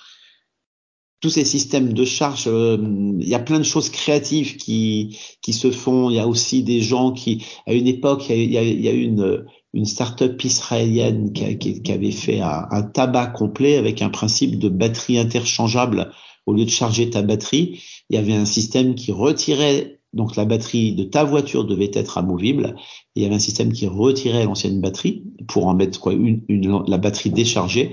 tous 1.20 1.30
ces 1.30 1.44
systèmes 1.44 1.92
de 1.92 2.04
charge, 2.04 2.44
euh, 2.46 2.76
il 3.20 3.28
y 3.28 3.34
a 3.34 3.40
plein 3.40 3.58
de 3.58 3.64
choses 3.64 3.90
créatives 3.90 4.56
qui 4.56 5.18
qui 5.42 5.52
se 5.52 5.70
font. 5.70 6.10
Il 6.10 6.16
y 6.16 6.20
a 6.20 6.28
aussi 6.28 6.62
des 6.62 6.80
gens 6.80 7.12
qui, 7.12 7.44
à 7.66 7.72
une 7.72 7.86
époque, 7.86 8.26
il 8.30 8.50
y 8.52 8.58
a, 8.58 8.62
y 8.62 8.88
a 8.88 8.92
une 8.92 9.44
une 9.74 9.84
start-up 9.84 10.42
israélienne 10.44 11.32
qui, 11.32 11.58
qui, 11.58 11.92
avait 11.92 12.10
fait 12.10 12.40
un, 12.40 12.66
un, 12.70 12.82
tabac 12.82 13.26
complet 13.28 13.76
avec 13.76 14.00
un 14.00 14.08
principe 14.08 14.58
de 14.58 14.68
batterie 14.70 15.18
interchangeable. 15.18 16.10
Au 16.46 16.54
lieu 16.54 16.64
de 16.64 16.70
charger 16.70 17.10
ta 17.10 17.20
batterie, 17.20 17.82
il 18.08 18.16
y 18.16 18.18
avait 18.18 18.32
un 18.32 18.46
système 18.46 18.94
qui 18.94 19.12
retirait 19.12 19.98
donc 20.14 20.36
la 20.36 20.44
batterie 20.44 20.94
de 20.94 21.04
ta 21.04 21.24
voiture 21.24 21.64
devait 21.64 21.90
être 21.92 22.18
amovible. 22.18 22.76
il 23.14 23.22
y 23.22 23.26
avait 23.26 23.34
un 23.34 23.40
système 23.40 23.72
qui 23.72 23.86
retirait 23.86 24.44
l'ancienne 24.44 24.80
batterie 24.80 25.24
pour 25.48 25.66
en 25.66 25.74
mettre 25.74 26.00
quoi 26.00 26.14
une, 26.14 26.42
une, 26.48 26.82
la 26.86 26.98
batterie 26.98 27.30
déchargée 27.30 27.92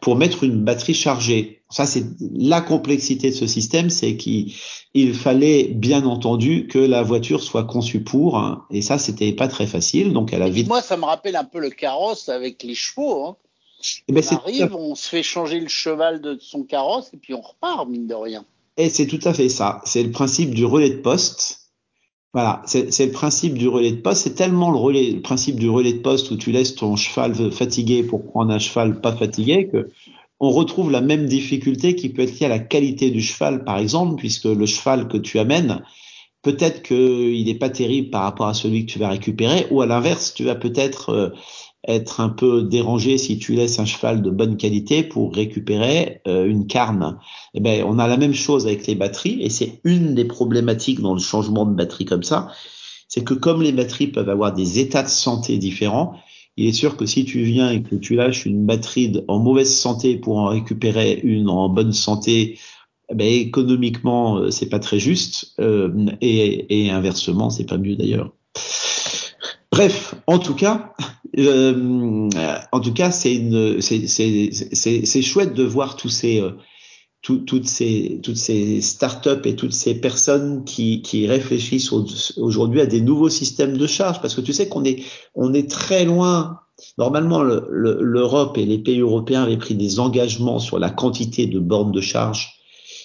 pour 0.00 0.16
mettre 0.16 0.44
une 0.44 0.62
batterie 0.62 0.94
chargée. 0.94 1.55
Ça 1.68 1.84
c'est 1.84 2.04
la 2.20 2.60
complexité 2.60 3.30
de 3.30 3.34
ce 3.34 3.46
système, 3.46 3.90
c'est 3.90 4.16
qu'il 4.16 5.14
fallait 5.14 5.64
bien 5.64 6.04
entendu 6.04 6.68
que 6.68 6.78
la 6.78 7.02
voiture 7.02 7.42
soit 7.42 7.64
conçue 7.64 8.04
pour 8.04 8.38
hein, 8.38 8.64
et 8.70 8.82
ça 8.82 8.98
c'était 8.98 9.32
pas 9.32 9.48
très 9.48 9.66
facile. 9.66 10.12
Donc 10.12 10.32
elle 10.32 10.42
a 10.42 10.48
vite. 10.48 10.68
Moi 10.68 10.82
ça 10.82 10.96
me 10.96 11.04
rappelle 11.04 11.36
un 11.36 11.44
peu 11.44 11.58
le 11.58 11.70
carrosse 11.70 12.28
avec 12.28 12.62
les 12.62 12.74
chevaux. 12.74 13.24
Hein. 13.24 13.36
Eh 14.08 14.12
ben, 14.12 14.22
on 14.30 14.36
arrive, 14.36 14.74
on 14.74 14.94
se 14.94 15.08
fait 15.08 15.22
changer 15.22 15.60
le 15.60 15.68
cheval 15.68 16.20
de 16.20 16.38
son 16.40 16.62
carrosse 16.62 17.10
et 17.12 17.16
puis 17.16 17.34
on 17.34 17.40
repart, 17.40 17.88
mine 17.88 18.06
de 18.06 18.14
rien. 18.14 18.44
Et 18.76 18.88
c'est 18.88 19.06
tout 19.06 19.20
à 19.24 19.32
fait 19.32 19.48
ça. 19.48 19.80
C'est 19.84 20.02
le 20.02 20.10
principe 20.10 20.54
du 20.54 20.64
relais 20.64 20.90
de 20.90 21.00
poste. 21.00 21.62
Voilà, 22.32 22.62
c'est 22.66 23.06
le 23.06 23.12
principe 23.12 23.54
du 23.54 23.66
relais 23.66 23.92
de 23.92 24.00
poste. 24.00 24.22
C'est 24.24 24.34
tellement 24.34 24.70
le, 24.70 24.76
relais, 24.76 25.10
le 25.10 25.22
principe 25.22 25.58
du 25.58 25.70
relais 25.70 25.94
de 25.94 26.00
poste 26.00 26.30
où 26.30 26.36
tu 26.36 26.52
laisses 26.52 26.74
ton 26.74 26.94
cheval 26.94 27.50
fatigué 27.50 28.02
pour 28.02 28.26
prendre 28.26 28.52
un 28.52 28.58
cheval 28.58 29.00
pas 29.00 29.16
fatigué 29.16 29.68
que 29.72 29.88
on 30.40 30.50
retrouve 30.50 30.90
la 30.90 31.00
même 31.00 31.26
difficulté 31.26 31.94
qui 31.96 32.10
peut 32.10 32.22
être 32.22 32.38
liée 32.38 32.46
à 32.46 32.50
la 32.50 32.58
qualité 32.58 33.10
du 33.10 33.22
cheval, 33.22 33.64
par 33.64 33.78
exemple, 33.78 34.16
puisque 34.16 34.44
le 34.44 34.66
cheval 34.66 35.08
que 35.08 35.16
tu 35.16 35.38
amènes, 35.38 35.82
peut-être 36.42 36.82
qu'il 36.82 37.44
n'est 37.44 37.58
pas 37.58 37.70
terrible 37.70 38.10
par 38.10 38.22
rapport 38.22 38.46
à 38.46 38.54
celui 38.54 38.86
que 38.86 38.92
tu 38.92 38.98
vas 38.98 39.08
récupérer, 39.08 39.66
ou 39.70 39.80
à 39.80 39.86
l'inverse, 39.86 40.34
tu 40.34 40.44
vas 40.44 40.54
peut-être 40.54 41.10
euh, 41.10 41.30
être 41.88 42.20
un 42.20 42.28
peu 42.28 42.62
dérangé 42.62 43.16
si 43.16 43.38
tu 43.38 43.54
laisses 43.54 43.78
un 43.78 43.84
cheval 43.84 44.22
de 44.22 44.30
bonne 44.30 44.56
qualité 44.56 45.02
pour 45.02 45.34
récupérer 45.34 46.20
euh, 46.26 46.46
une 46.46 46.66
carne. 46.66 47.18
Eh 47.54 47.60
ben, 47.60 47.84
on 47.84 47.98
a 47.98 48.06
la 48.06 48.16
même 48.16 48.34
chose 48.34 48.66
avec 48.66 48.86
les 48.86 48.94
batteries 48.94 49.42
et 49.42 49.50
c'est 49.50 49.80
une 49.84 50.14
des 50.14 50.24
problématiques 50.24 51.00
dans 51.00 51.14
le 51.14 51.20
changement 51.20 51.64
de 51.64 51.74
batterie 51.74 52.04
comme 52.04 52.24
ça, 52.24 52.48
c'est 53.08 53.24
que 53.24 53.34
comme 53.34 53.62
les 53.62 53.72
batteries 53.72 54.08
peuvent 54.08 54.28
avoir 54.28 54.52
des 54.52 54.80
états 54.80 55.02
de 55.04 55.08
santé 55.08 55.58
différents, 55.58 56.14
il 56.56 56.68
est 56.68 56.72
sûr 56.72 56.96
que 56.96 57.06
si 57.06 57.24
tu 57.24 57.42
viens 57.42 57.70
et 57.70 57.82
que 57.82 57.94
tu 57.96 58.14
lâches 58.14 58.46
une 58.46 58.64
batterie 58.64 59.22
en 59.28 59.38
mauvaise 59.38 59.74
santé 59.74 60.16
pour 60.16 60.38
en 60.38 60.46
récupérer 60.46 61.20
une 61.22 61.48
en 61.48 61.68
bonne 61.68 61.92
santé, 61.92 62.58
eh 63.10 63.14
ben, 63.14 63.26
économiquement 63.26 64.38
euh, 64.38 64.50
c'est 64.50 64.68
pas 64.68 64.78
très 64.80 64.98
juste 64.98 65.54
euh, 65.60 66.06
et, 66.20 66.86
et 66.86 66.90
inversement 66.90 67.50
c'est 67.50 67.66
pas 67.66 67.78
mieux 67.78 67.96
d'ailleurs. 67.96 68.32
Bref, 69.70 70.14
en 70.26 70.38
tout 70.38 70.54
cas, 70.54 70.94
euh, 71.38 72.30
en 72.72 72.80
tout 72.80 72.94
cas, 72.94 73.10
c'est 73.10 73.42
chouette 75.22 75.54
de 75.54 75.62
voir 75.64 75.96
tous 75.96 76.08
ces, 76.08 76.42
toutes 77.26 77.66
ces, 77.66 78.20
toutes 78.22 78.36
ces 78.36 78.80
startups 78.80 79.44
et 79.44 79.56
toutes 79.56 79.72
ces 79.72 80.00
personnes 80.00 80.64
qui, 80.64 81.02
qui 81.02 81.26
réfléchissent 81.26 81.92
aujourd'hui 82.36 82.80
à 82.80 82.86
des 82.86 83.00
nouveaux 83.00 83.28
systèmes 83.28 83.76
de 83.76 83.86
charge, 83.86 84.20
parce 84.20 84.34
que 84.34 84.40
tu 84.40 84.52
sais 84.52 84.68
qu'on 84.68 84.84
est, 84.84 85.02
on 85.34 85.52
est 85.52 85.70
très 85.70 86.04
loin. 86.04 86.60
Normalement, 86.98 87.42
l'Europe 87.42 88.58
et 88.58 88.66
les 88.66 88.78
pays 88.78 89.00
européens 89.00 89.42
avaient 89.42 89.56
pris 89.56 89.74
des 89.74 89.98
engagements 89.98 90.58
sur 90.58 90.78
la 90.78 90.90
quantité 90.90 91.46
de 91.46 91.58
bornes 91.58 91.92
de 91.92 92.00
charge 92.00 92.54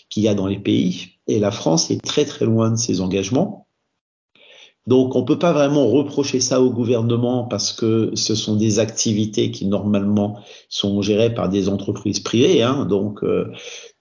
qu'il 0.09 0.23
y 0.23 0.27
a 0.27 0.35
dans 0.35 0.47
les 0.47 0.59
pays, 0.59 1.11
et 1.27 1.39
la 1.39 1.51
France 1.51 1.89
est 1.89 2.03
très 2.03 2.25
très 2.25 2.45
loin 2.45 2.71
de 2.71 2.75
ces 2.75 2.99
engagements. 2.99 3.67
Donc 4.88 5.15
on 5.15 5.23
peut 5.23 5.38
pas 5.38 5.53
vraiment 5.53 5.88
reprocher 5.88 6.39
ça 6.39 6.59
au 6.59 6.71
gouvernement 6.71 7.43
parce 7.43 7.71
que 7.71 8.11
ce 8.15 8.33
sont 8.33 8.55
des 8.55 8.79
activités 8.79 9.51
qui 9.51 9.67
normalement 9.67 10.39
sont 10.69 11.03
gérées 11.03 11.33
par 11.33 11.50
des 11.50 11.69
entreprises 11.69 12.19
privées. 12.19 12.63
Hein, 12.63 12.85
donc 12.85 13.23
euh, 13.23 13.45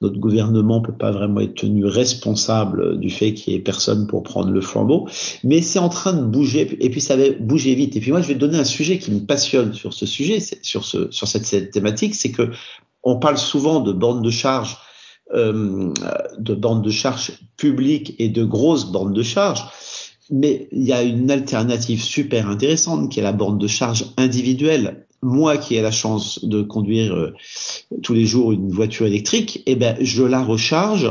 notre 0.00 0.18
gouvernement 0.18 0.80
peut 0.80 0.96
pas 0.96 1.10
vraiment 1.10 1.40
être 1.40 1.54
tenu 1.54 1.84
responsable 1.84 2.98
du 2.98 3.10
fait 3.10 3.34
qu'il 3.34 3.52
y 3.52 3.56
ait 3.56 3.60
personne 3.60 4.06
pour 4.06 4.22
prendre 4.22 4.50
le 4.50 4.60
flambeau. 4.62 5.06
Mais 5.44 5.60
c'est 5.60 5.78
en 5.78 5.90
train 5.90 6.14
de 6.14 6.24
bouger 6.24 6.78
et 6.80 6.88
puis 6.88 7.02
ça 7.02 7.14
va 7.14 7.24
bouger 7.38 7.74
vite. 7.74 7.96
Et 7.96 8.00
puis 8.00 8.10
moi 8.10 8.22
je 8.22 8.28
vais 8.28 8.34
donner 8.34 8.56
un 8.56 8.64
sujet 8.64 8.98
qui 8.98 9.10
me 9.10 9.20
passionne 9.20 9.74
sur 9.74 9.92
ce 9.92 10.06
sujet, 10.06 10.38
sur 10.62 10.84
ce 10.86 11.10
sur 11.10 11.28
cette, 11.28 11.44
cette 11.44 11.72
thématique, 11.72 12.14
c'est 12.14 12.32
que 12.32 12.50
on 13.02 13.16
parle 13.16 13.36
souvent 13.36 13.80
de 13.80 13.92
bornes 13.92 14.22
de 14.22 14.30
charge. 14.30 14.78
Euh, 15.32 15.92
de 16.38 16.54
bornes 16.54 16.82
de 16.82 16.90
charge 16.90 17.30
publiques 17.56 18.16
et 18.18 18.28
de 18.28 18.42
grosses 18.42 18.90
bornes 18.90 19.12
de 19.12 19.22
charge. 19.22 19.62
Mais 20.30 20.68
il 20.72 20.82
y 20.82 20.92
a 20.92 21.02
une 21.02 21.30
alternative 21.30 22.02
super 22.02 22.48
intéressante 22.48 23.10
qui 23.10 23.20
est 23.20 23.22
la 23.22 23.32
borne 23.32 23.58
de 23.58 23.66
charge 23.66 24.06
individuelle. 24.16 25.06
Moi 25.22 25.58
qui 25.58 25.74
ai 25.74 25.82
la 25.82 25.90
chance 25.90 26.44
de 26.44 26.62
conduire 26.62 27.14
euh, 27.14 27.34
tous 28.02 28.14
les 28.14 28.24
jours 28.24 28.52
une 28.52 28.70
voiture 28.70 29.06
électrique, 29.06 29.62
eh 29.66 29.76
ben 29.76 29.96
je 30.00 30.22
la 30.22 30.42
recharge 30.42 31.10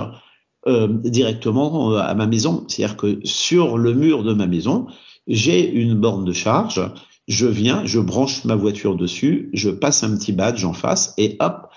euh, 0.68 0.88
directement 0.88 1.94
euh, 1.94 2.00
à 2.00 2.16
ma 2.16 2.28
maison. 2.28 2.66
C'est-à-dire 2.68 2.98
que 2.98 3.20
sur 3.24 3.78
le 3.78 3.94
mur 3.94 4.24
de 4.24 4.34
ma 4.34 4.48
maison, 4.48 4.88
j'ai 5.28 5.70
une 5.70 5.94
borne 5.94 6.26
de 6.26 6.34
charge. 6.34 6.82
Je 7.28 7.46
viens, 7.46 7.86
je 7.86 8.00
branche 8.00 8.44
ma 8.46 8.56
voiture 8.56 8.96
dessus, 8.96 9.52
je 9.54 9.70
passe 9.70 10.04
un 10.04 10.18
petit 10.18 10.34
badge 10.34 10.66
en 10.66 10.74
face 10.74 11.14
et 11.18 11.38
hop, 11.40 11.70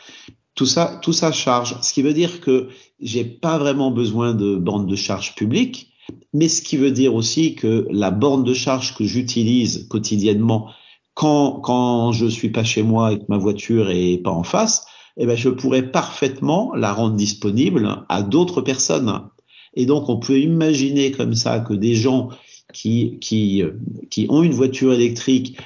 tout 0.54 0.66
ça, 0.66 0.99
tout 1.02 1.12
ça 1.12 1.30
charge. 1.30 1.76
Ce 1.82 1.92
qui 1.92 2.02
veut 2.02 2.14
dire 2.14 2.40
que 2.40 2.68
j'ai 3.00 3.25
pas 3.25 3.58
vraiment 3.58 3.90
besoin 3.90 4.32
de 4.32 4.56
borne 4.56 4.87
de 4.87 4.96
charge 4.96 5.34
publique 5.34 5.91
mais 6.32 6.49
ce 6.49 6.62
qui 6.62 6.76
veut 6.76 6.90
dire 6.90 7.14
aussi 7.14 7.54
que 7.54 7.87
la 7.90 8.11
borne 8.11 8.44
de 8.44 8.54
charge 8.54 8.94
que 8.94 9.04
j'utilise 9.04 9.87
quotidiennement 9.88 10.71
quand, 11.14 11.61
quand 11.61 12.12
je 12.12 12.26
suis 12.26 12.50
pas 12.50 12.64
chez 12.64 12.82
moi 12.82 13.12
et 13.12 13.18
que 13.18 13.25
ma 13.28 13.38
voiture 13.38 13.90
est 13.90 14.18
pas 14.18 14.30
en 14.30 14.42
face, 14.42 14.87
eh 15.16 15.26
ben, 15.26 15.37
je 15.37 15.50
pourrais 15.50 15.90
parfaitement 15.90 16.75
la 16.75 16.92
rendre 16.92 17.16
disponible 17.16 18.04
à 18.09 18.23
d'autres 18.23 18.62
personnes. 18.62 19.28
Et 19.75 19.87
donc, 19.87 20.09
on 20.09 20.18
peut 20.18 20.40
imaginer 20.40 21.12
comme 21.12 21.35
ça 21.35 21.61
que 21.61 21.75
des 21.75 21.94
gens 21.94 22.30
qui, 22.73 23.18
qui, 23.21 23.62
qui 24.11 24.26
ont 24.30 24.42
une 24.42 24.52
voiture 24.52 24.92
électrique 24.92 25.59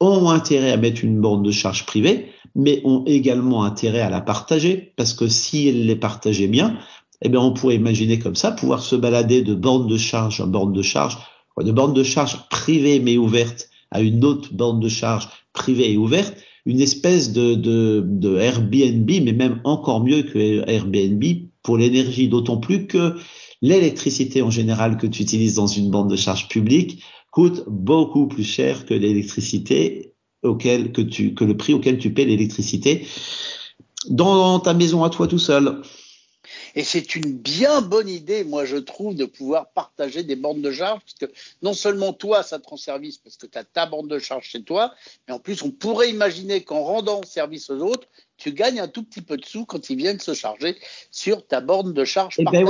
ont 0.00 0.30
intérêt 0.30 0.72
à 0.72 0.76
mettre 0.76 1.04
une 1.04 1.20
borne 1.20 1.42
de 1.42 1.50
charge 1.50 1.86
privée, 1.86 2.30
mais 2.54 2.80
ont 2.84 3.04
également 3.06 3.64
intérêt 3.64 4.00
à 4.00 4.10
la 4.10 4.20
partager, 4.20 4.92
parce 4.96 5.12
que 5.12 5.28
si 5.28 5.68
elle 5.68 5.86
les 5.86 5.96
partageait 5.96 6.46
bien, 6.46 6.78
eh 7.22 7.28
bien, 7.28 7.40
on 7.40 7.52
pourrait 7.52 7.76
imaginer 7.76 8.18
comme 8.18 8.36
ça, 8.36 8.52
pouvoir 8.52 8.82
se 8.82 8.96
balader 8.96 9.42
de 9.42 9.54
borne 9.54 9.86
de 9.86 9.96
charge 9.96 10.40
en 10.40 10.46
borne 10.46 10.72
de 10.72 10.82
charge, 10.82 11.18
de 11.58 11.72
borne 11.72 11.94
de 11.94 12.02
charge 12.02 12.48
privée 12.50 13.00
mais 13.00 13.16
ouverte 13.16 13.68
à 13.90 14.00
une 14.00 14.24
autre 14.24 14.52
borne 14.52 14.80
de 14.80 14.88
charge 14.88 15.28
privée 15.52 15.92
et 15.92 15.96
ouverte, 15.96 16.34
une 16.66 16.80
espèce 16.80 17.32
de, 17.32 18.38
Airbnb, 18.38 19.10
mais 19.22 19.32
même 19.32 19.60
encore 19.64 20.02
mieux 20.02 20.22
que 20.22 20.68
Airbnb 20.68 21.22
pour 21.62 21.78
l'énergie, 21.78 22.28
d'autant 22.28 22.56
plus 22.56 22.86
que 22.86 23.14
l'électricité 23.62 24.42
en 24.42 24.50
général 24.50 24.96
que 24.98 25.06
tu 25.06 25.22
utilises 25.22 25.54
dans 25.54 25.66
une 25.66 25.90
borne 25.90 26.08
de 26.08 26.16
charge 26.16 26.48
publique 26.48 27.02
coûte 27.30 27.64
beaucoup 27.66 28.26
plus 28.26 28.44
cher 28.44 28.84
que 28.84 28.94
l'électricité 28.94 30.12
auquel 30.42 30.92
que 30.92 31.44
le 31.44 31.56
prix 31.56 31.72
auquel 31.72 31.98
tu 31.98 32.12
paies 32.12 32.26
l'électricité 32.26 33.06
dans 34.08 34.60
ta 34.60 34.74
maison 34.74 35.04
à 35.04 35.10
toi 35.10 35.26
tout 35.26 35.38
seul. 35.38 35.80
Et 36.74 36.82
c'est 36.82 37.14
une 37.14 37.38
bien 37.38 37.82
bonne 37.82 38.08
idée, 38.08 38.42
moi 38.42 38.64
je 38.64 38.76
trouve, 38.76 39.14
de 39.14 39.24
pouvoir 39.24 39.70
partager 39.70 40.22
des 40.24 40.36
bandes 40.36 40.60
de 40.60 40.72
charge, 40.72 41.00
parce 41.20 41.32
non 41.62 41.72
seulement 41.72 42.12
toi, 42.12 42.42
ça 42.42 42.58
te 42.58 42.68
rend 42.68 42.76
service 42.76 43.18
parce 43.18 43.36
que 43.36 43.46
tu 43.46 43.56
as 43.56 43.64
ta 43.64 43.86
bande 43.86 44.08
de 44.08 44.18
charge 44.18 44.46
chez 44.46 44.62
toi, 44.62 44.92
mais 45.28 45.34
en 45.34 45.38
plus 45.38 45.62
on 45.62 45.70
pourrait 45.70 46.10
imaginer 46.10 46.64
qu'en 46.64 46.82
rendant 46.82 47.22
service 47.22 47.70
aux 47.70 47.78
autres, 47.78 48.08
tu 48.36 48.52
gagnes 48.52 48.80
un 48.80 48.88
tout 48.88 49.02
petit 49.02 49.22
peu 49.22 49.36
de 49.36 49.44
sous 49.44 49.64
quand 49.64 49.90
ils 49.90 49.96
viennent 49.96 50.20
se 50.20 50.34
charger 50.34 50.76
sur 51.10 51.46
ta 51.46 51.60
borne 51.60 51.92
de 51.92 52.04
charge 52.04 52.34
eh 52.38 52.44
ben. 52.44 52.64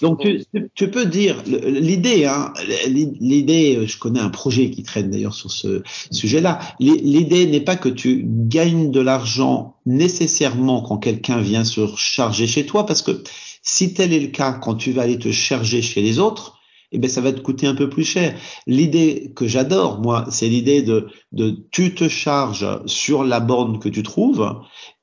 Donc 0.00 0.20
tu, 0.20 0.44
tu, 0.74 0.90
peux 0.90 1.06
dire 1.06 1.42
l'idée, 1.44 2.24
hein, 2.24 2.52
l'idée, 2.86 3.86
je 3.86 3.98
connais 3.98 4.20
un 4.20 4.30
projet 4.30 4.70
qui 4.70 4.82
traîne 4.82 5.10
d'ailleurs 5.10 5.34
sur 5.34 5.50
ce 5.50 5.82
sujet-là. 6.10 6.58
L'idée 6.80 7.46
n'est 7.46 7.60
pas 7.60 7.76
que 7.76 7.88
tu 7.88 8.24
gagnes 8.26 8.90
de 8.90 9.00
l'argent 9.00 9.76
nécessairement 9.86 10.82
quand 10.82 10.98
quelqu'un 10.98 11.40
vient 11.40 11.64
se 11.64 11.86
charger 11.96 12.46
chez 12.46 12.66
toi, 12.66 12.86
parce 12.86 13.02
que 13.02 13.22
si 13.62 13.94
tel 13.94 14.12
est 14.12 14.20
le 14.20 14.28
cas, 14.28 14.52
quand 14.52 14.74
tu 14.74 14.92
vas 14.92 15.02
aller 15.02 15.18
te 15.18 15.30
charger 15.30 15.82
chez 15.82 16.02
les 16.02 16.18
autres, 16.18 16.58
eh 16.92 16.98
ben 16.98 17.10
ça 17.10 17.20
va 17.20 17.32
te 17.32 17.40
coûter 17.40 17.66
un 17.66 17.74
peu 17.74 17.88
plus 17.88 18.04
cher. 18.04 18.38
L'idée 18.66 19.32
que 19.34 19.48
j'adore, 19.48 20.00
moi, 20.00 20.26
c'est 20.30 20.48
l'idée 20.48 20.82
de, 20.82 21.08
de 21.32 21.66
tu 21.72 21.94
te 21.94 22.08
charges 22.08 22.66
sur 22.86 23.24
la 23.24 23.40
borne 23.40 23.80
que 23.80 23.88
tu 23.88 24.02
trouves 24.04 24.54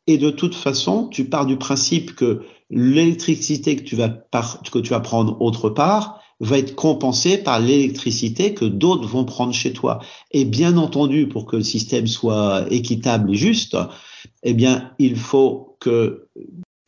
et 0.07 0.17
de 0.17 0.29
toute 0.29 0.55
façon, 0.55 1.07
tu 1.07 1.25
pars 1.25 1.45
du 1.45 1.57
principe 1.57 2.15
que 2.15 2.41
l'électricité 2.69 3.75
que 3.75 3.83
tu 3.83 3.95
vas 3.95 4.09
que 4.09 4.79
tu 4.79 4.89
vas 4.89 4.99
prendre 4.99 5.41
autre 5.41 5.69
part 5.69 6.21
va 6.39 6.57
être 6.57 6.75
compensée 6.75 7.37
par 7.37 7.59
l'électricité 7.59 8.55
que 8.55 8.65
d'autres 8.65 9.07
vont 9.07 9.25
prendre 9.25 9.53
chez 9.53 9.73
toi. 9.73 9.99
Et 10.31 10.43
bien 10.43 10.77
entendu, 10.77 11.27
pour 11.27 11.45
que 11.45 11.57
le 11.57 11.63
système 11.63 12.07
soit 12.07 12.65
équitable 12.71 13.31
et 13.31 13.35
juste, 13.35 13.77
eh 14.41 14.53
bien, 14.53 14.91
il 14.97 15.15
faut 15.15 15.77
que 15.79 16.27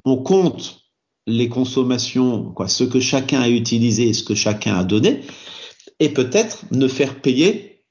on 0.05 0.17
compte 0.17 0.79
les 1.27 1.49
consommations, 1.49 2.51
quoi, 2.51 2.67
ce 2.67 2.83
que 2.83 2.99
chacun 2.99 3.41
a 3.41 3.49
utilisé 3.49 4.09
et 4.09 4.13
ce 4.13 4.23
que 4.23 4.35
chacun 4.35 4.75
a 4.75 4.83
donné, 4.83 5.21
et 5.99 6.09
peut-être 6.09 6.65
ne 6.71 6.87
faire 6.87 7.21
payer 7.21 7.83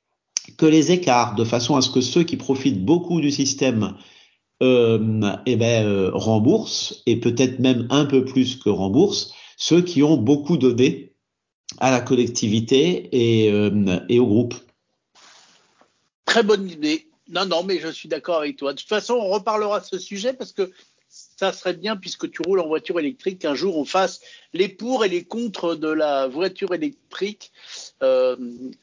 que 0.58 0.66
les 0.66 0.90
écarts, 0.90 1.36
de 1.36 1.44
façon 1.44 1.76
à 1.76 1.80
ce 1.80 1.90
que 1.90 2.00
ceux 2.00 2.24
qui 2.24 2.36
profitent 2.36 2.84
beaucoup 2.84 3.20
du 3.20 3.30
système 3.30 3.94
euh, 4.62 5.32
eh 5.44 5.56
ben, 5.56 5.86
euh, 5.86 6.10
rembourse 6.14 7.02
et 7.06 7.18
peut-être 7.18 7.58
même 7.58 7.86
un 7.90 8.04
peu 8.04 8.24
plus 8.24 8.56
que 8.56 8.70
rembourse 8.70 9.34
ceux 9.56 9.82
qui 9.82 10.02
ont 10.02 10.16
beaucoup 10.16 10.56
donné 10.56 11.14
à 11.78 11.90
la 11.90 12.00
collectivité 12.00 13.08
et, 13.12 13.50
euh, 13.50 13.98
et 14.08 14.18
au 14.18 14.26
groupe. 14.26 14.54
Très 16.24 16.42
bonne 16.42 16.68
idée. 16.68 17.08
Non, 17.28 17.46
non, 17.46 17.62
mais 17.64 17.80
je 17.80 17.88
suis 17.88 18.08
d'accord 18.08 18.38
avec 18.38 18.56
toi. 18.56 18.72
De 18.72 18.78
toute 18.78 18.88
façon, 18.88 19.14
on 19.14 19.28
reparlera 19.28 19.80
de 19.80 19.84
ce 19.84 19.98
sujet 19.98 20.32
parce 20.32 20.52
que 20.52 20.70
ça 21.42 21.52
serait 21.52 21.74
bien 21.74 21.96
puisque 21.96 22.30
tu 22.30 22.40
roules 22.46 22.60
en 22.60 22.68
voiture 22.68 23.00
électrique 23.00 23.40
qu'un 23.40 23.56
jour 23.56 23.76
on 23.76 23.84
fasse 23.84 24.20
les 24.52 24.68
pour 24.68 25.04
et 25.04 25.08
les 25.08 25.24
contre 25.24 25.74
de 25.74 25.88
la 25.88 26.28
voiture 26.28 26.72
électrique. 26.72 27.50
Euh, 28.00 28.36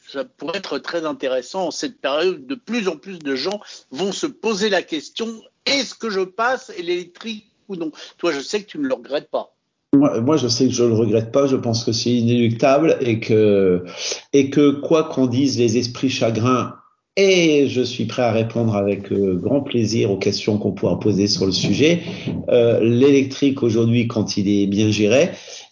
ça 0.06 0.26
pourrait 0.26 0.58
être 0.58 0.78
très 0.78 1.06
intéressant 1.06 1.68
en 1.68 1.72
cette 1.72 2.02
période. 2.02 2.46
De 2.46 2.56
plus 2.56 2.90
en 2.90 2.98
plus 2.98 3.20
de 3.20 3.34
gens 3.34 3.62
vont 3.92 4.12
se 4.12 4.26
poser 4.26 4.70
la 4.70 4.82
question 4.82 5.42
est-ce 5.66 5.96
que 5.96 6.10
je 6.10 6.20
passe 6.20 6.70
l'électrique 6.78 7.46
ou 7.70 7.78
non? 7.78 7.92
Toi, 8.18 8.34
je 8.34 8.42
sais 8.42 8.62
que 8.62 8.68
tu 8.68 8.78
ne 8.78 8.88
le 8.88 8.96
regrettes 8.96 9.30
pas. 9.30 9.56
Moi, 9.94 10.36
je 10.36 10.50
sais 10.50 10.66
que 10.66 10.74
je 10.74 10.84
le 10.84 10.94
regrette 10.94 11.32
pas. 11.32 11.48
Je 11.48 11.56
pense 11.56 11.86
que 11.86 11.94
c'est 11.94 12.12
inéluctable 12.12 12.98
et 13.00 13.22
que 13.22 13.86
et 14.34 14.50
que 14.50 14.72
quoi 14.72 15.06
qu'en 15.06 15.28
disent 15.28 15.58
les 15.58 15.78
esprits 15.78 16.10
chagrins, 16.10 16.76
et 17.20 17.68
je 17.68 17.82
suis 17.82 18.06
prêt 18.06 18.22
à 18.22 18.32
répondre 18.32 18.76
avec 18.76 19.12
euh, 19.12 19.36
grand 19.36 19.62
plaisir 19.62 20.10
aux 20.10 20.18
questions 20.18 20.58
qu'on 20.58 20.72
pourra 20.72 21.00
poser 21.00 21.28
sur 21.28 21.46
le 21.46 21.52
sujet. 21.52 22.02
Euh, 22.50 22.80
L'électrique 22.82 23.62
aujourd'hui, 23.62 24.08
quand 24.08 24.38
il 24.38 24.48
est 24.48 24.68
bien 24.68 24.90
géré, 24.90 25.32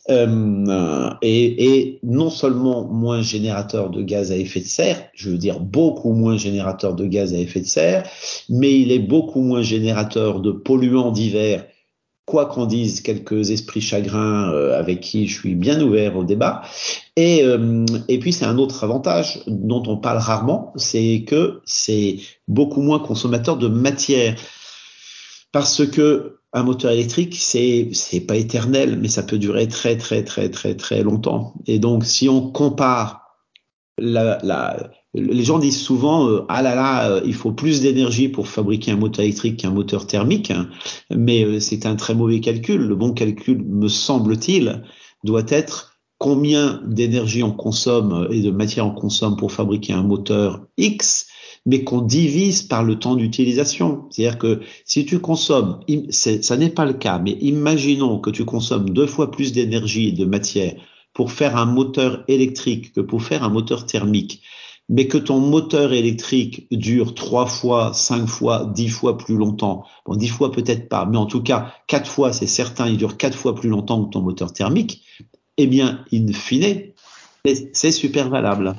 euh, 0.10 1.10
est, 1.22 1.64
est, 1.64 2.00
non 2.04 2.30
seulement 2.30 2.86
moins 2.86 3.22
générateur 3.22 3.90
de 3.90 4.02
gaz 4.02 4.32
à 4.32 4.36
effet 4.36 4.60
de 4.60 4.66
serre, 4.66 5.02
je 5.14 5.30
veux 5.30 5.38
dire 5.38 5.62
beaucoup 5.62 6.12
moins 6.12 6.38
générateur 6.38 6.96
de 6.96 7.06
gaz 7.06 7.34
à 7.34 7.38
effet 7.38 7.62
de 7.62 7.66
serre, 7.66 8.04
mais 8.50 8.78
il 8.78 8.92
est 8.92 9.00
beaucoup 9.00 9.42
moins 9.42 9.62
générateur 9.62 10.42
de 10.42 10.52
polluants 10.52 11.12
divers 11.12 11.66
quoi 12.28 12.46
qu'en 12.46 12.66
disent 12.66 13.02
quelques 13.02 13.52
esprits 13.52 13.82
chagrins 13.82 14.52
euh, 14.52 14.78
avec 14.78 15.00
qui 15.00 15.28
je 15.28 15.40
suis 15.40 15.56
bien 15.56 15.82
ouvert 15.82 16.18
au 16.18 16.26
débat. 16.26 16.62
Et, 17.18 17.44
euh, 17.44 17.84
et 18.08 18.20
puis 18.20 18.32
c'est 18.32 18.46
un 18.46 18.60
autre 18.60 18.84
avantage 18.84 19.42
dont 19.48 19.84
on 19.88 19.98
parle 19.98 20.20
rarement, 20.20 20.72
c'est 20.76 21.26
que 21.28 21.62
c'est 21.66 22.20
beaucoup 22.48 22.82
moins 22.82 23.00
consommateur 23.00 23.58
de 23.58 23.68
matière. 23.68 24.36
Parce 25.52 25.86
que 25.86 26.38
un 26.54 26.64
moteur 26.64 26.92
électrique, 26.92 27.36
c'est 27.36 27.90
c'est 27.92 28.22
pas 28.22 28.36
éternel, 28.36 29.00
mais 29.02 29.08
ça 29.08 29.24
peut 29.24 29.40
durer 29.40 29.68
très 29.68 29.98
très 29.98 30.24
très 30.24 30.50
très 30.50 30.76
très 30.76 31.02
longtemps. 31.02 31.56
Et 31.66 31.80
donc 31.80 32.06
si 32.06 32.30
on 32.30 32.52
compare 32.52 33.24
la, 33.98 34.38
la, 34.44 34.92
les 35.16 35.44
gens 35.44 35.58
disent 35.60 35.82
souvent 35.82 36.28
euh, 36.30 36.46
ah 36.50 36.62
là 36.62 36.76
là 36.76 37.10
euh, 37.10 37.22
il 37.26 37.34
faut 37.34 37.52
plus 37.52 37.82
d'énergie 37.82 38.30
pour 38.30 38.48
fabriquer 38.48 38.92
un 38.92 38.98
moteur 38.98 39.24
électrique 39.24 39.62
qu'un 39.62 39.72
moteur 39.72 40.06
thermique 40.06 40.54
mais 41.10 41.44
euh, 41.44 41.60
c'est 41.60 41.88
un 41.88 41.96
très 41.96 42.14
mauvais 42.14 42.40
calcul 42.40 42.82
le 42.82 42.96
bon 42.96 43.14
calcul 43.14 43.64
me 43.66 43.88
semble-t-il 43.88 44.84
doit 45.24 45.46
être 45.48 45.97
combien 46.18 46.82
d'énergie 46.86 47.44
on 47.44 47.52
consomme 47.52 48.28
et 48.32 48.42
de 48.42 48.52
matière 48.52 48.88
on 48.88 48.94
consomme 48.94 49.38
pour 49.38 49.52
fabriquer 49.52 49.94
un 49.94 50.04
moteur 50.04 50.62
X 50.78 51.28
mais 51.68 51.84
qu'on 51.84 52.02
divise 52.02 52.62
par 52.62 52.84
le 52.84 52.98
temps 52.98 53.16
d'utilisation. 53.16 54.06
C'est-à-dire 54.10 54.40
que 54.40 54.62
si 54.86 55.06
tu 55.06 55.20
consommes, 55.20 55.82
ça 56.12 56.56
n'est 56.56 56.70
pas 56.70 56.86
le 56.86 56.94
cas, 56.94 57.20
mais 57.20 57.32
imaginons 57.42 58.20
que 58.20 58.30
tu 58.30 58.46
consommes 58.46 58.92
deux 58.92 59.06
fois 59.06 59.32
plus 59.32 59.52
d'énergie 59.52 60.08
et 60.08 60.12
de 60.14 60.24
matière 60.24 60.76
pour 61.14 61.34
faire 61.34 61.58
un 61.58 61.66
moteur 61.66 62.24
électrique 62.30 62.94
que 62.94 63.02
pour 63.02 63.22
faire 63.22 63.44
un 63.44 63.50
moteur 63.50 63.86
thermique 63.86 64.42
mais 64.90 65.08
que 65.08 65.18
ton 65.18 65.40
moteur 65.40 65.92
électrique 65.92 66.68
dure 66.72 67.14
trois 67.14 67.46
fois, 67.46 67.94
cinq 67.94 68.26
fois, 68.28 68.72
dix 68.74 68.88
fois 68.88 69.18
plus 69.18 69.36
longtemps, 69.36 69.84
bon, 70.06 70.16
dix 70.16 70.30
fois 70.30 70.52
peut-être 70.52 70.88
pas, 70.88 71.06
mais 71.06 71.18
en 71.18 71.26
tout 71.26 71.44
cas, 71.44 71.74
quatre 71.88 72.10
fois, 72.10 72.32
c'est 72.32 72.48
certain, 72.48 72.88
il 72.88 72.98
dure 72.98 73.18
quatre 73.18 73.38
fois 73.38 73.54
plus 73.54 73.70
longtemps 73.70 74.06
que 74.06 74.12
ton 74.12 74.22
moteur 74.22 74.54
thermique, 74.54 75.04
eh 75.58 75.68
bien, 75.68 76.06
in 76.14 76.32
fine, 76.34 76.92
c'est 77.74 77.92
super 77.92 78.30
valable. 78.30 78.76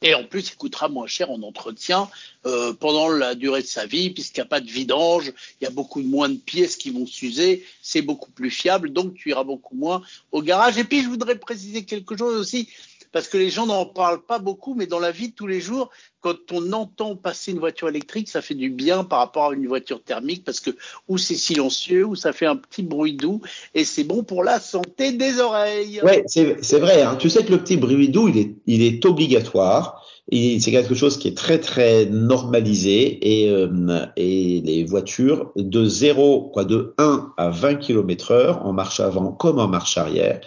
Et 0.00 0.14
en 0.14 0.22
plus, 0.22 0.50
il 0.50 0.56
coûtera 0.56 0.88
moins 0.88 1.08
cher 1.08 1.30
en 1.30 1.42
entretien 1.42 2.08
euh, 2.46 2.72
pendant 2.72 3.08
la 3.08 3.34
durée 3.34 3.62
de 3.62 3.66
sa 3.66 3.84
vie, 3.84 4.10
puisqu'il 4.10 4.40
n'y 4.40 4.46
a 4.46 4.48
pas 4.48 4.60
de 4.60 4.70
vidange, 4.70 5.32
il 5.60 5.64
y 5.64 5.66
a 5.66 5.70
beaucoup 5.70 6.00
moins 6.02 6.28
de 6.28 6.36
pièces 6.36 6.76
qui 6.76 6.90
vont 6.90 7.04
s'user, 7.04 7.64
c'est 7.82 8.02
beaucoup 8.02 8.30
plus 8.30 8.50
fiable, 8.50 8.92
donc 8.92 9.14
tu 9.14 9.30
iras 9.30 9.42
beaucoup 9.42 9.74
moins 9.74 10.02
au 10.30 10.40
garage. 10.40 10.78
Et 10.78 10.84
puis, 10.84 11.02
je 11.02 11.08
voudrais 11.08 11.36
préciser 11.36 11.84
quelque 11.84 12.16
chose 12.16 12.36
aussi, 12.38 12.68
parce 13.12 13.28
que 13.28 13.36
les 13.38 13.50
gens 13.50 13.66
n'en 13.66 13.86
parlent 13.86 14.22
pas 14.22 14.38
beaucoup, 14.38 14.74
mais 14.74 14.86
dans 14.86 14.98
la 14.98 15.10
vie 15.10 15.28
de 15.28 15.34
tous 15.34 15.46
les 15.46 15.60
jours, 15.60 15.90
quand 16.20 16.36
on 16.52 16.72
entend 16.72 17.16
passer 17.16 17.52
une 17.52 17.58
voiture 17.58 17.88
électrique, 17.88 18.28
ça 18.28 18.42
fait 18.42 18.54
du 18.54 18.70
bien 18.70 19.04
par 19.04 19.20
rapport 19.20 19.50
à 19.50 19.54
une 19.54 19.66
voiture 19.66 20.02
thermique, 20.02 20.44
parce 20.44 20.60
que 20.60 20.70
ou 21.06 21.18
c'est 21.18 21.36
silencieux, 21.36 22.04
ou 22.04 22.16
ça 22.16 22.32
fait 22.32 22.46
un 22.46 22.56
petit 22.56 22.82
bruit 22.82 23.14
doux, 23.14 23.40
et 23.74 23.84
c'est 23.84 24.04
bon 24.04 24.22
pour 24.22 24.42
la 24.42 24.60
santé 24.60 25.12
des 25.12 25.40
oreilles. 25.40 26.00
Ouais, 26.02 26.24
c'est 26.26 26.78
vrai. 26.78 27.02
Hein. 27.02 27.16
Tu 27.16 27.30
sais 27.30 27.44
que 27.44 27.52
le 27.52 27.58
petit 27.58 27.76
bruit 27.76 28.08
doux, 28.08 28.28
il 28.28 28.82
est 28.82 29.04
obligatoire 29.04 30.07
c'est 30.30 30.70
quelque 30.70 30.94
chose 30.94 31.18
qui 31.18 31.28
est 31.28 31.36
très 31.36 31.58
très 31.58 32.04
normalisé 32.06 33.44
et, 33.44 33.50
euh, 33.50 34.06
les 34.16 34.84
voitures 34.84 35.52
de 35.56 35.86
0, 35.86 36.50
quoi, 36.52 36.64
de 36.64 36.94
1 36.98 37.32
à 37.36 37.48
20 37.48 37.76
km 37.76 38.32
heure 38.32 38.66
en 38.66 38.72
marche 38.72 39.00
avant 39.00 39.32
comme 39.32 39.58
en 39.58 39.68
marche 39.68 39.96
arrière 39.96 40.40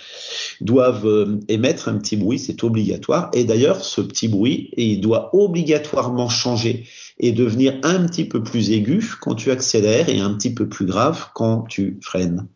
doivent 0.62 1.08
euh, 1.08 1.40
émettre 1.48 1.90
un 1.90 1.98
petit 1.98 2.16
bruit, 2.16 2.38
c'est 2.38 2.64
obligatoire. 2.64 3.32
Et 3.34 3.44
d'ailleurs, 3.44 3.84
ce 3.84 4.02
petit 4.02 4.28
bruit, 4.28 4.70
il 4.78 5.02
doit 5.02 5.36
obligatoirement 5.36 6.30
changer 6.30 6.86
et 7.20 7.32
devenir 7.32 7.80
un 7.84 8.06
petit 8.06 8.26
peu 8.26 8.44
plus 8.44 8.72
aigu 8.72 9.04
quand 9.20 9.36
tu 9.36 9.50
accélères 9.50 10.10
et 10.10 10.20
un 10.20 10.34
petit 10.36 10.54
peu 10.54 10.70
plus 10.70 10.86
grave 10.86 11.30
quand 11.34 11.64
tu 11.64 11.98
freines. 12.02 12.48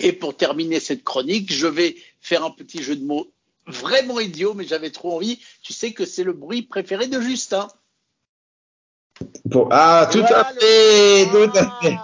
Et 0.00 0.12
pour 0.12 0.36
terminer 0.36 0.80
cette 0.80 1.04
chronique, 1.04 1.52
je 1.52 1.66
vais 1.66 1.96
faire 2.20 2.44
un 2.44 2.50
petit 2.50 2.82
jeu 2.82 2.96
de 2.96 3.04
mots 3.04 3.28
vraiment 3.66 4.20
idiot, 4.20 4.54
mais 4.54 4.64
j'avais 4.64 4.90
trop 4.90 5.14
envie. 5.16 5.40
Tu 5.62 5.72
sais 5.72 5.92
que 5.92 6.04
c'est 6.04 6.24
le 6.24 6.32
bruit 6.32 6.62
préféré 6.62 7.06
de 7.06 7.20
Justin. 7.20 7.68
Ah, 9.70 10.08
tout 10.10 10.24
à 10.24 10.44
fait, 10.44 11.26
tout 11.30 11.56
à 11.56 11.80
fait. 11.80 11.96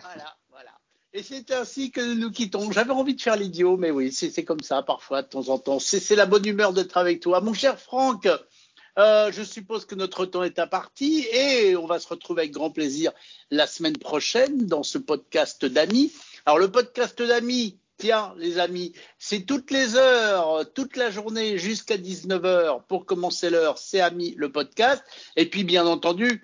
Voilà, 0.00 0.36
voilà. 0.50 0.70
Et 1.12 1.22
c'est 1.22 1.50
ainsi 1.50 1.90
que 1.90 2.14
nous 2.14 2.30
quittons. 2.30 2.70
J'avais 2.70 2.92
envie 2.92 3.14
de 3.14 3.20
faire 3.20 3.36
l'idiot, 3.36 3.76
mais 3.76 3.90
oui, 3.90 4.12
c'est 4.12 4.44
comme 4.44 4.60
ça 4.60 4.82
parfois, 4.82 5.22
de 5.22 5.28
temps 5.28 5.48
en 5.48 5.58
temps. 5.58 5.78
C'est 5.78 6.14
la 6.14 6.26
bonne 6.26 6.46
humeur 6.46 6.72
d'être 6.72 6.96
avec 6.96 7.20
toi. 7.20 7.40
Mon 7.40 7.54
cher 7.54 7.78
Franck, 7.78 8.28
euh, 8.96 9.32
je 9.32 9.42
suppose 9.42 9.86
que 9.86 9.96
notre 9.96 10.24
temps 10.24 10.44
est 10.44 10.58
imparti 10.60 11.26
et 11.32 11.76
on 11.76 11.86
va 11.86 11.98
se 11.98 12.06
retrouver 12.06 12.42
avec 12.42 12.52
grand 12.52 12.70
plaisir 12.70 13.10
la 13.50 13.66
semaine 13.66 13.96
prochaine 13.96 14.66
dans 14.66 14.84
ce 14.84 14.98
podcast 14.98 15.64
d'amis. 15.64 16.12
Alors, 16.46 16.58
le 16.58 16.70
podcast 16.70 17.20
d'amis, 17.20 17.78
Tiens, 17.96 18.34
les 18.38 18.58
amis, 18.58 18.92
c'est 19.18 19.46
toutes 19.46 19.70
les 19.70 19.94
heures, 19.94 20.72
toute 20.74 20.96
la 20.96 21.10
journée 21.10 21.58
jusqu'à 21.58 21.96
19h 21.96 22.86
pour 22.88 23.06
commencer 23.06 23.50
l'heure, 23.50 23.78
c'est 23.78 24.00
Ami 24.00 24.34
le 24.36 24.50
podcast. 24.50 25.04
Et 25.36 25.48
puis, 25.48 25.62
bien 25.62 25.86
entendu, 25.86 26.42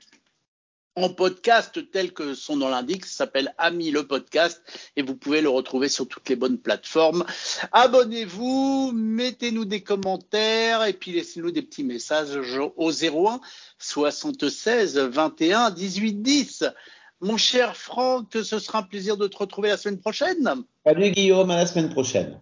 en 0.96 1.08
podcast 1.08 1.90
tel 1.90 2.12
que 2.12 2.34
son 2.34 2.56
nom 2.56 2.68
l'indique, 2.68 3.06
ça 3.06 3.24
s'appelle 3.24 3.54
Ami 3.58 3.90
le 3.90 4.06
podcast 4.06 4.62
et 4.96 5.02
vous 5.02 5.16
pouvez 5.16 5.40
le 5.40 5.48
retrouver 5.48 5.88
sur 5.88 6.06
toutes 6.06 6.28
les 6.28 6.36
bonnes 6.36 6.58
plateformes. 6.58 7.24
Abonnez-vous, 7.72 8.92
mettez-nous 8.92 9.64
des 9.64 9.82
commentaires 9.82 10.84
et 10.84 10.92
puis 10.92 11.12
laissez-nous 11.12 11.52
des 11.52 11.62
petits 11.62 11.84
messages 11.84 12.38
au 12.76 12.92
01 12.92 13.40
76 13.78 14.98
21 14.98 15.70
18 15.70 16.22
10. 16.22 16.64
Mon 17.22 17.36
cher 17.36 17.76
Franck, 17.76 18.28
ce 18.32 18.58
sera 18.58 18.78
un 18.78 18.82
plaisir 18.82 19.16
de 19.16 19.26
te 19.26 19.36
retrouver 19.36 19.68
la 19.68 19.76
semaine 19.76 20.00
prochaine. 20.00 20.64
Salut 20.86 21.10
Guillaume, 21.10 21.50
à 21.50 21.56
la 21.56 21.66
semaine 21.66 21.90
prochaine. 21.90 22.40